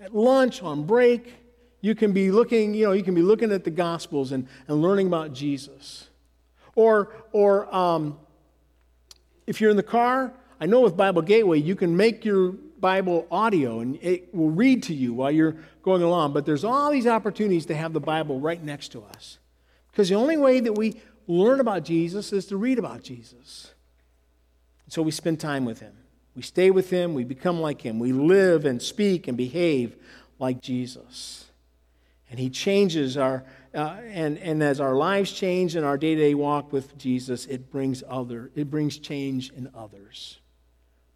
at 0.00 0.14
lunch, 0.14 0.62
on 0.62 0.84
break, 0.84 1.34
you 1.80 1.94
can 1.94 2.12
be 2.12 2.30
looking, 2.30 2.74
you 2.74 2.86
know, 2.86 2.92
you 2.92 3.02
can 3.02 3.14
be 3.14 3.22
looking 3.22 3.52
at 3.52 3.64
the 3.64 3.70
Gospels 3.70 4.32
and, 4.32 4.48
and 4.68 4.80
learning 4.80 5.08
about 5.08 5.32
Jesus. 5.32 6.08
Or, 6.74 7.12
or 7.32 7.72
um, 7.74 8.18
if 9.46 9.60
you're 9.60 9.70
in 9.70 9.76
the 9.76 9.82
car, 9.82 10.32
I 10.60 10.66
know 10.66 10.80
with 10.80 10.96
Bible 10.96 11.22
Gateway, 11.22 11.58
you 11.58 11.74
can 11.74 11.96
make 11.96 12.24
your 12.24 12.52
Bible 12.82 13.26
audio 13.30 13.80
and 13.80 13.98
it 14.02 14.34
will 14.34 14.50
read 14.50 14.82
to 14.84 14.94
you 14.94 15.14
while 15.14 15.30
you're 15.30 15.56
going 15.82 16.02
along. 16.02 16.32
But 16.32 16.46
there's 16.46 16.64
all 16.64 16.90
these 16.90 17.06
opportunities 17.06 17.66
to 17.66 17.74
have 17.74 17.92
the 17.92 18.00
Bible 18.00 18.40
right 18.40 18.62
next 18.62 18.88
to 18.92 19.02
us. 19.02 19.38
Because 19.90 20.08
the 20.08 20.14
only 20.14 20.36
way 20.36 20.60
that 20.60 20.72
we 20.72 21.00
learn 21.26 21.60
about 21.60 21.84
Jesus 21.84 22.32
is 22.32 22.46
to 22.46 22.56
read 22.56 22.78
about 22.78 23.02
Jesus. 23.02 23.72
So 24.88 25.02
we 25.02 25.10
spend 25.10 25.40
time 25.40 25.64
with 25.64 25.80
him. 25.80 25.94
We 26.34 26.42
stay 26.42 26.70
with 26.70 26.90
him. 26.90 27.14
We 27.14 27.24
become 27.24 27.60
like 27.60 27.82
him. 27.82 27.98
We 27.98 28.12
live 28.12 28.64
and 28.64 28.80
speak 28.80 29.28
and 29.28 29.36
behave 29.36 29.96
like 30.38 30.60
Jesus. 30.60 31.46
And 32.30 32.40
he 32.40 32.50
changes 32.50 33.16
our, 33.16 33.44
uh, 33.74 33.96
and, 34.06 34.38
and 34.38 34.62
as 34.62 34.80
our 34.80 34.94
lives 34.94 35.32
change 35.32 35.76
and 35.76 35.84
our 35.84 35.96
day-to-day 35.96 36.34
walk 36.34 36.72
with 36.72 36.96
jesus 36.98 37.46
it 37.46 37.70
brings 37.70 38.02
other 38.08 38.50
it 38.54 38.70
brings 38.70 38.98
change 38.98 39.50
in 39.50 39.70
others. 39.74 40.38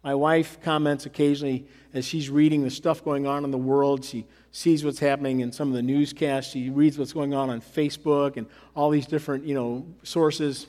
My 0.03 0.15
wife 0.15 0.61
comments 0.61 1.05
occasionally 1.05 1.67
as 1.93 2.05
she's 2.05 2.29
reading 2.29 2.63
the 2.63 2.69
stuff 2.69 3.03
going 3.03 3.27
on 3.27 3.43
in 3.43 3.51
the 3.51 3.57
world. 3.57 4.05
She 4.05 4.25
sees 4.51 4.85
what's 4.85 4.99
happening 4.99 5.41
in 5.41 5.51
some 5.51 5.67
of 5.67 5.73
the 5.73 5.81
newscasts. 5.81 6.51
She 6.53 6.69
reads 6.69 6.97
what's 6.97 7.11
going 7.11 7.33
on 7.33 7.49
on 7.49 7.59
facebook 7.59 8.37
and 8.37 8.47
all 8.73 8.89
these 8.89 9.05
different 9.05 9.43
you 9.43 9.53
know 9.53 9.85
sources. 10.03 10.67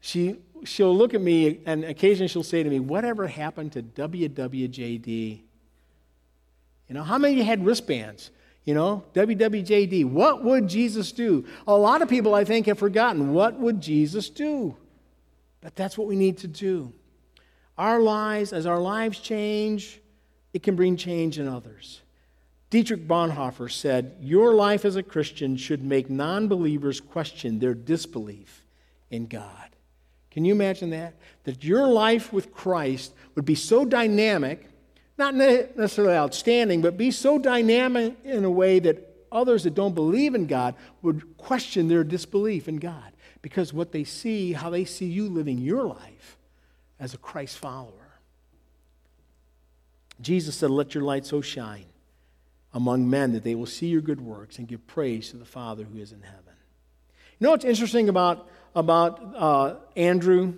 She 0.00 0.38
she'll 0.64 0.96
look 0.96 1.14
at 1.14 1.20
me 1.20 1.60
and 1.66 1.84
occasionally 1.84 2.28
she'll 2.28 2.42
say 2.42 2.62
to 2.62 2.68
me 2.70 2.80
whatever 2.80 3.26
happened 3.26 3.72
to 3.72 3.82
wwjd 3.82 5.40
you 6.88 6.94
know 6.94 7.02
how 7.02 7.18
many 7.18 7.42
had 7.42 7.64
wristbands 7.64 8.30
you 8.66 8.74
know, 8.74 9.04
WWJD. 9.14 10.04
What 10.04 10.44
would 10.44 10.68
Jesus 10.68 11.12
do? 11.12 11.46
A 11.66 11.74
lot 11.74 12.02
of 12.02 12.08
people, 12.10 12.34
I 12.34 12.44
think, 12.44 12.66
have 12.66 12.78
forgotten 12.78 13.32
what 13.32 13.58
would 13.58 13.80
Jesus 13.80 14.28
do? 14.28 14.76
But 15.62 15.76
that's 15.76 15.96
what 15.96 16.08
we 16.08 16.16
need 16.16 16.38
to 16.38 16.48
do. 16.48 16.92
Our 17.78 18.00
lives, 18.00 18.52
as 18.52 18.66
our 18.66 18.80
lives 18.80 19.20
change, 19.20 20.00
it 20.52 20.62
can 20.62 20.74
bring 20.74 20.96
change 20.96 21.38
in 21.38 21.46
others. 21.46 22.02
Dietrich 22.70 23.06
Bonhoeffer 23.06 23.70
said, 23.70 24.16
Your 24.20 24.52
life 24.52 24.84
as 24.84 24.96
a 24.96 25.02
Christian 25.02 25.56
should 25.56 25.84
make 25.84 26.10
non 26.10 26.48
believers 26.48 27.00
question 27.00 27.58
their 27.60 27.74
disbelief 27.74 28.66
in 29.10 29.26
God. 29.26 29.76
Can 30.32 30.44
you 30.44 30.52
imagine 30.52 30.90
that? 30.90 31.14
That 31.44 31.62
your 31.62 31.86
life 31.86 32.32
with 32.32 32.52
Christ 32.52 33.14
would 33.36 33.44
be 33.44 33.54
so 33.54 33.84
dynamic 33.84 34.68
not 35.18 35.34
necessarily 35.34 36.14
outstanding, 36.14 36.82
but 36.82 36.96
be 36.96 37.10
so 37.10 37.38
dynamic 37.38 38.16
in 38.24 38.44
a 38.44 38.50
way 38.50 38.78
that 38.78 39.16
others 39.32 39.64
that 39.64 39.74
don't 39.74 39.94
believe 39.94 40.34
in 40.34 40.46
God 40.46 40.74
would 41.02 41.36
question 41.36 41.88
their 41.88 42.04
disbelief 42.04 42.68
in 42.68 42.76
God 42.76 43.12
because 43.42 43.72
what 43.72 43.92
they 43.92 44.04
see, 44.04 44.52
how 44.52 44.70
they 44.70 44.84
see 44.84 45.06
you 45.06 45.28
living 45.28 45.58
your 45.58 45.84
life 45.84 46.36
as 46.98 47.14
a 47.14 47.18
Christ 47.18 47.58
follower. 47.58 47.92
Jesus 50.20 50.56
said, 50.56 50.70
Let 50.70 50.94
your 50.94 51.04
light 51.04 51.26
so 51.26 51.40
shine 51.40 51.86
among 52.72 53.08
men 53.08 53.32
that 53.32 53.44
they 53.44 53.54
will 53.54 53.66
see 53.66 53.86
your 53.86 54.00
good 54.00 54.20
works 54.20 54.58
and 54.58 54.68
give 54.68 54.86
praise 54.86 55.30
to 55.30 55.36
the 55.36 55.44
Father 55.44 55.84
who 55.84 55.98
is 55.98 56.12
in 56.12 56.22
heaven. 56.22 56.42
You 57.38 57.46
know 57.46 57.50
what's 57.50 57.64
interesting 57.64 58.08
about, 58.08 58.48
about 58.74 59.34
uh, 59.34 59.74
Andrew? 59.94 60.54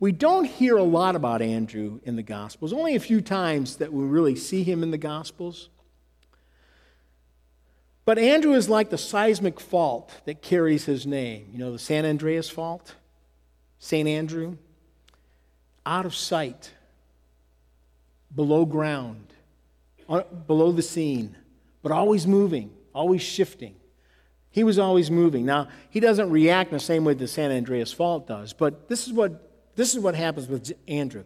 We 0.00 0.12
don't 0.12 0.46
hear 0.46 0.78
a 0.78 0.82
lot 0.82 1.14
about 1.14 1.42
Andrew 1.42 2.00
in 2.04 2.16
the 2.16 2.22
Gospels, 2.22 2.72
only 2.72 2.96
a 2.96 3.00
few 3.00 3.20
times 3.20 3.76
that 3.76 3.92
we 3.92 4.02
really 4.02 4.34
see 4.34 4.62
him 4.62 4.82
in 4.82 4.90
the 4.90 4.98
Gospels. 4.98 5.68
But 8.06 8.18
Andrew 8.18 8.54
is 8.54 8.70
like 8.70 8.88
the 8.88 8.96
seismic 8.96 9.60
fault 9.60 10.10
that 10.24 10.40
carries 10.40 10.86
his 10.86 11.06
name. 11.06 11.50
You 11.52 11.58
know, 11.58 11.70
the 11.70 11.78
San 11.78 12.06
Andreas 12.06 12.48
fault, 12.48 12.94
St. 13.78 14.08
Andrew, 14.08 14.56
out 15.84 16.06
of 16.06 16.14
sight, 16.14 16.72
below 18.34 18.64
ground, 18.64 19.26
uh, 20.08 20.22
below 20.22 20.72
the 20.72 20.82
scene, 20.82 21.36
but 21.82 21.92
always 21.92 22.26
moving, 22.26 22.70
always 22.94 23.20
shifting. 23.20 23.74
He 24.50 24.64
was 24.64 24.78
always 24.78 25.10
moving. 25.10 25.44
Now, 25.44 25.68
he 25.90 26.00
doesn't 26.00 26.30
react 26.30 26.70
in 26.70 26.78
the 26.78 26.82
same 26.82 27.04
way 27.04 27.12
the 27.12 27.28
San 27.28 27.52
Andreas 27.52 27.92
fault 27.92 28.26
does, 28.26 28.54
but 28.54 28.88
this 28.88 29.06
is 29.06 29.12
what 29.12 29.49
this 29.76 29.94
is 29.94 30.00
what 30.00 30.14
happens 30.14 30.48
with 30.48 30.72
Andrew. 30.88 31.24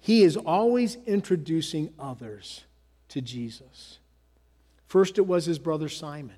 He 0.00 0.22
is 0.22 0.36
always 0.36 0.96
introducing 1.06 1.92
others 1.98 2.64
to 3.08 3.20
Jesus. 3.20 3.98
First, 4.86 5.16
it 5.16 5.26
was 5.26 5.46
his 5.46 5.58
brother 5.58 5.88
Simon. 5.88 6.36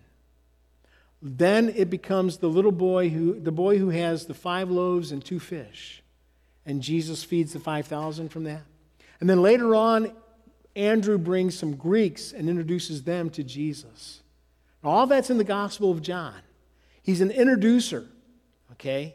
then 1.23 1.71
it 1.75 1.89
becomes 1.89 2.37
the 2.37 2.49
little 2.49 2.73
boy 2.73 3.09
who, 3.09 3.41
the 3.41 3.51
boy 3.51 3.79
who 3.79 3.89
has 3.89 4.27
the 4.27 4.35
five 4.35 4.71
loaves 4.71 5.11
and 5.11 5.25
two 5.25 5.41
fish. 5.41 6.03
And 6.67 6.83
Jesus 6.83 7.25
feeds 7.25 7.55
the 7.55 7.61
5,000 7.61 8.29
from 8.29 8.45
that. 8.45 8.63
And 9.21 9.29
then 9.29 9.41
later 9.41 9.75
on, 9.75 10.13
Andrew 10.77 11.19
brings 11.19 11.59
some 11.59 11.77
Greeks 11.77 12.33
and 12.33 12.49
introduces 12.49 13.05
them 13.05 13.31
to 13.31 13.43
Jesus. 13.43 14.23
All 14.83 15.07
that's 15.07 15.31
in 15.31 15.39
the 15.39 15.45
Gospel 15.45 15.91
of 15.91 16.03
John. 16.03 16.35
He's 17.03 17.21
an 17.21 17.31
introducer, 17.31 18.07
okay? 18.73 19.15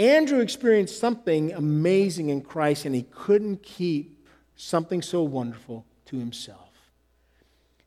Andrew 0.00 0.40
experienced 0.40 0.98
something 0.98 1.52
amazing 1.52 2.30
in 2.30 2.40
Christ, 2.40 2.86
and 2.86 2.94
he 2.94 3.02
couldn't 3.02 3.62
keep 3.62 4.26
something 4.56 5.02
so 5.02 5.22
wonderful 5.22 5.84
to 6.06 6.18
himself. 6.18 6.70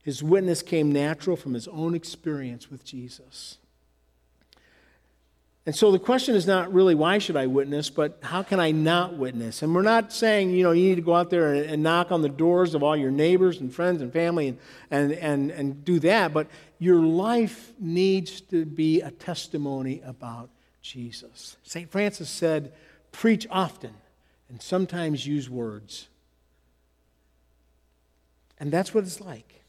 His 0.04 0.22
witness 0.22 0.62
came 0.62 0.92
natural 0.92 1.36
from 1.36 1.56
his 1.56 1.68
own 1.68 1.96
experience 1.96 2.70
with 2.70 2.86
Jesus. 2.86 3.58
And 5.66 5.76
so 5.76 5.92
the 5.92 5.98
question 5.98 6.36
is 6.36 6.46
not 6.46 6.72
really 6.72 6.94
why 6.94 7.18
should 7.18 7.36
I 7.36 7.48
witness, 7.48 7.90
but 7.90 8.20
how 8.22 8.44
can 8.44 8.60
I 8.60 8.70
not 8.70 9.18
witness? 9.18 9.64
And 9.64 9.74
we're 9.74 9.82
not 9.82 10.14
saying, 10.14 10.52
you 10.52 10.62
know, 10.62 10.72
you 10.72 10.90
need 10.90 10.96
to 10.96 11.02
go 11.02 11.16
out 11.16 11.32
there 11.32 11.56
and, 11.56 11.66
and 11.66 11.82
knock 11.82 12.12
on 12.12 12.22
the 12.22 12.30
doors 12.30 12.76
of 12.76 12.84
all 12.84 12.96
your 12.96 13.10
neighbors 13.10 13.60
and 13.60 13.74
friends 13.74 14.04
and 14.04 14.14
family 14.14 14.50
and, 14.50 14.60
and, 14.92 15.14
and, 15.14 15.50
and 15.50 15.84
do 15.84 15.98
that, 16.02 16.32
but 16.32 16.46
your 16.78 17.02
life 17.02 17.72
needs 17.80 18.40
to 18.42 18.66
be 18.66 19.02
a 19.02 19.10
testimony 19.10 20.00
about 20.06 20.52
Jesus. 20.84 21.58
St. 21.64 21.90
Francis 21.90 22.30
said, 22.30 22.72
preach 23.12 23.48
often 23.50 23.94
and 24.50 24.62
sometimes 24.62 25.26
use 25.26 25.50
words. 25.50 26.10
And 28.60 28.72
that's 28.72 28.94
what 28.94 29.04
it's 29.06 29.20
like. 29.20 29.64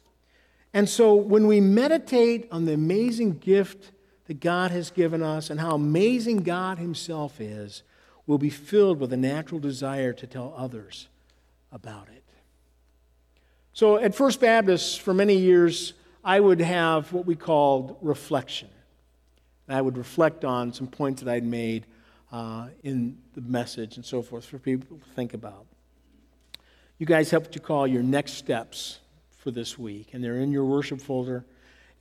And 0.73 0.87
so 0.87 1.15
when 1.15 1.47
we 1.47 1.61
meditate 1.61 2.47
on 2.51 2.65
the 2.65 2.73
amazing 2.73 3.39
gift 3.39 3.91
that 4.25 4.39
God 4.41 4.71
has 4.71 4.91
given 4.91 5.23
us 5.23 5.49
and 5.49 5.59
how 5.59 5.73
amazing 5.73 6.43
God 6.43 6.77
Himself 6.77 7.39
is, 7.39 7.81
we'll 8.27 8.37
be 8.37 8.49
filled 8.49 8.99
with 8.99 9.13
a 9.13 9.17
natural 9.17 9.59
desire 9.59 10.11
to 10.13 10.27
tell 10.27 10.53
others 10.57 11.07
about 11.71 12.09
it. 12.13 12.23
So 13.73 13.97
at 13.97 14.15
First 14.15 14.41
Baptist, 14.41 15.01
for 15.01 15.13
many 15.13 15.35
years, 15.35 15.93
I 16.23 16.39
would 16.39 16.59
have 16.59 17.11
what 17.13 17.25
we 17.25 17.35
called 17.35 17.97
reflection. 18.01 18.69
And 19.67 19.77
I 19.77 19.81
would 19.81 19.97
reflect 19.97 20.45
on 20.45 20.73
some 20.73 20.87
points 20.87 21.21
that 21.21 21.31
I'd 21.31 21.43
made 21.43 21.85
uh, 22.31 22.67
in 22.83 23.17
the 23.33 23.41
message 23.41 23.95
and 23.95 24.05
so 24.05 24.21
forth 24.21 24.45
for 24.45 24.59
people 24.59 24.97
to 24.97 25.03
think 25.15 25.33
about. 25.33 25.65
You 26.97 27.05
guys 27.05 27.31
have 27.31 27.43
what 27.43 27.55
you 27.55 27.61
call 27.61 27.87
your 27.87 28.03
next 28.03 28.33
steps 28.33 28.99
for 29.37 29.51
this 29.51 29.77
week, 29.77 30.09
and 30.13 30.23
they're 30.23 30.37
in 30.37 30.51
your 30.51 30.65
worship 30.65 31.01
folder, 31.01 31.45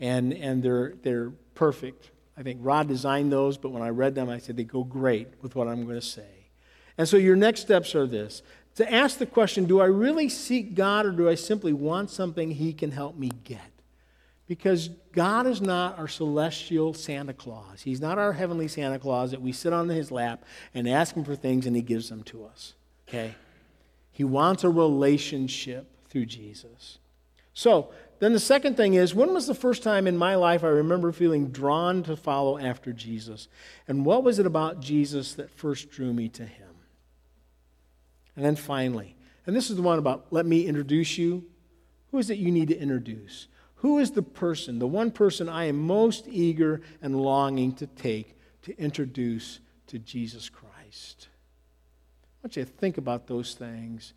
and, 0.01 0.33
and 0.33 0.63
they're, 0.63 0.95
they're 1.03 1.31
perfect. 1.55 2.11
I 2.37 2.43
think 2.43 2.61
Rod 2.63 2.89
designed 2.89 3.33
those, 3.33 3.57
but 3.57 3.71
when 3.71 3.83
I 3.83 3.91
read 3.91 4.15
them, 4.15 4.29
I 4.29 4.39
said 4.39 4.57
they 4.57 4.65
go 4.65 4.85
great 4.85 5.29
with 5.43 5.55
what 5.55 5.69
I'm 5.69 5.85
going 5.85 6.01
to 6.01 6.07
say. 6.07 6.49
And 6.97 7.09
so 7.09 7.17
your 7.17 7.37
next 7.37 7.61
steps 7.61 7.95
are 7.95 8.07
this 8.07 8.43
to 8.77 8.93
ask 8.93 9.19
the 9.19 9.27
question 9.27 9.67
do 9.67 9.81
I 9.81 9.87
really 9.87 10.29
seek 10.29 10.75
God, 10.75 11.07
or 11.07 11.13
do 11.13 11.29
I 11.29 11.35
simply 11.35 11.73
want 11.73 12.11
something 12.11 12.51
He 12.53 12.73
can 12.73 12.91
help 12.91 13.17
me 13.17 13.31
get? 13.45 13.74
Because 14.47 14.91
God 15.13 15.47
is 15.47 15.63
not 15.63 15.99
our 15.99 16.09
celestial 16.09 16.93
Santa 16.93 17.33
Claus. 17.33 17.83
He's 17.83 18.01
not 18.01 18.19
our 18.19 18.35
heavenly 18.35 18.69
Santa 18.69 18.99
Claus 18.99 19.31
that 19.31 19.41
we 19.41 19.53
sit 19.53 19.73
on 19.73 19.89
his 19.89 20.11
lap 20.11 20.45
and 20.75 20.89
ask 20.89 21.15
him 21.15 21.25
for 21.25 21.35
things 21.35 21.67
and 21.67 21.75
he 21.75 21.83
gives 21.83 22.11
them 22.11 22.23
to 22.25 22.45
us. 22.45 22.75
Okay? 23.09 23.35
He 24.13 24.23
wants 24.23 24.63
a 24.63 24.69
relationship 24.69 25.87
through 26.09 26.27
Jesus. 26.27 26.99
So, 27.55 27.91
then 28.21 28.33
the 28.33 28.41
second 28.41 28.77
thing 28.77 28.95
is 28.95 29.15
when 29.15 29.35
was 29.35 29.47
the 29.47 29.55
first 29.55 29.83
time 29.83 30.07
in 30.07 30.17
my 30.17 30.35
life 30.35 30.63
I 30.63 30.69
remember 30.69 31.13
feeling 31.13 31.49
drawn 31.49 32.03
to 32.05 32.17
follow 32.17 32.59
after 32.59 32.93
Jesus? 32.93 33.49
And 33.89 34.05
what 34.05 34.25
was 34.25 34.39
it 34.39 34.47
about 34.47 34.81
Jesus 34.81 35.35
that 35.35 35.51
first 35.51 35.91
drew 35.91 36.13
me 36.13 36.29
to 36.31 36.45
him? 36.45 36.69
And 38.37 38.45
then 38.45 38.57
finally, 38.57 39.17
and 39.47 39.55
this 39.55 39.71
is 39.71 39.77
the 39.77 39.83
one 39.83 39.99
about 39.99 40.27
let 40.31 40.47
me 40.47 40.67
introduce 40.67 41.19
you. 41.19 41.45
Who 42.11 42.19
is 42.19 42.31
it 42.31 42.39
you 42.39 42.51
need 42.51 42.69
to 42.69 42.79
introduce? 42.79 43.49
Who 43.85 43.99
is 43.99 44.13
the 44.13 44.23
person, 44.23 44.79
the 44.79 44.87
one 44.87 45.11
person 45.11 45.47
I 45.47 45.67
am 45.67 45.77
most 45.77 46.27
eager 46.27 46.81
and 47.03 47.21
longing 47.21 47.75
to 47.75 47.87
take 47.87 48.35
to 48.63 48.75
introduce 48.79 49.61
to 49.89 49.99
Jesus 49.99 50.49
Christ? 50.49 51.29
I 52.43 52.47
want 52.47 52.57
you 52.57 52.65
to 52.65 52.71
think 52.71 52.97
about 52.97 53.27
those 53.27 53.53
things 53.53 54.15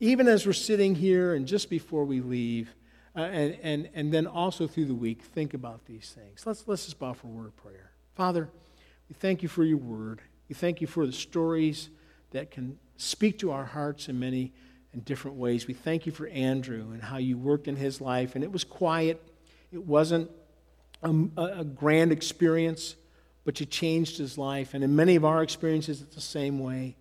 even 0.00 0.28
as 0.28 0.46
we're 0.46 0.52
sitting 0.52 0.94
here 0.94 1.34
and 1.34 1.44
just 1.44 1.68
before 1.68 2.04
we 2.04 2.20
leave, 2.20 2.72
uh, 3.16 3.22
and, 3.22 3.58
and, 3.62 3.88
and 3.94 4.14
then 4.14 4.28
also 4.28 4.68
through 4.68 4.86
the 4.86 4.94
week, 4.94 5.22
think 5.22 5.54
about 5.54 5.84
these 5.86 6.14
things. 6.16 6.46
Let's, 6.46 6.68
let's 6.68 6.84
just 6.84 7.00
bow 7.00 7.12
for 7.12 7.26
a 7.26 7.30
word 7.30 7.46
of 7.48 7.56
prayer. 7.56 7.90
Father, 8.14 8.48
we 9.08 9.14
thank 9.18 9.42
you 9.42 9.48
for 9.48 9.64
your 9.64 9.78
word. 9.78 10.22
We 10.48 10.54
thank 10.54 10.80
you 10.80 10.86
for 10.86 11.04
the 11.04 11.12
stories 11.12 11.90
that 12.30 12.52
can 12.52 12.78
speak 12.96 13.40
to 13.40 13.50
our 13.50 13.64
hearts 13.64 14.08
in 14.08 14.20
many 14.20 14.52
and 14.92 15.04
different 15.04 15.36
ways. 15.36 15.66
We 15.66 15.74
thank 15.74 16.06
you 16.06 16.12
for 16.12 16.26
Andrew 16.28 16.90
and 16.92 17.02
how 17.02 17.18
you 17.18 17.38
worked 17.38 17.68
in 17.68 17.76
his 17.76 18.00
life. 18.00 18.34
And 18.34 18.42
it 18.42 18.50
was 18.50 18.64
quiet, 18.64 19.22
it 19.72 19.84
wasn't 19.84 20.30
a, 21.02 21.10
a 21.36 21.64
grand 21.64 22.12
experience, 22.12 22.96
but 23.44 23.60
you 23.60 23.66
changed 23.66 24.18
his 24.18 24.36
life. 24.36 24.74
And 24.74 24.82
in 24.84 24.96
many 24.96 25.16
of 25.16 25.24
our 25.24 25.42
experiences, 25.42 26.02
it's 26.02 26.14
the 26.14 26.20
same 26.20 26.58
way. 26.58 26.96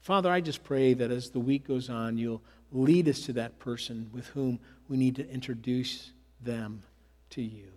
Father, 0.00 0.30
I 0.30 0.40
just 0.40 0.62
pray 0.62 0.94
that 0.94 1.10
as 1.10 1.30
the 1.30 1.40
week 1.40 1.66
goes 1.66 1.90
on, 1.90 2.16
you'll 2.16 2.42
lead 2.72 3.08
us 3.08 3.22
to 3.22 3.32
that 3.34 3.58
person 3.58 4.08
with 4.12 4.26
whom 4.28 4.60
we 4.88 4.96
need 4.96 5.16
to 5.16 5.28
introduce 5.28 6.12
them 6.40 6.82
to 7.30 7.42
you. 7.42 7.72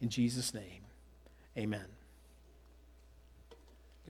In 0.00 0.08
Jesus' 0.08 0.54
name, 0.54 0.82
amen. 1.56 1.93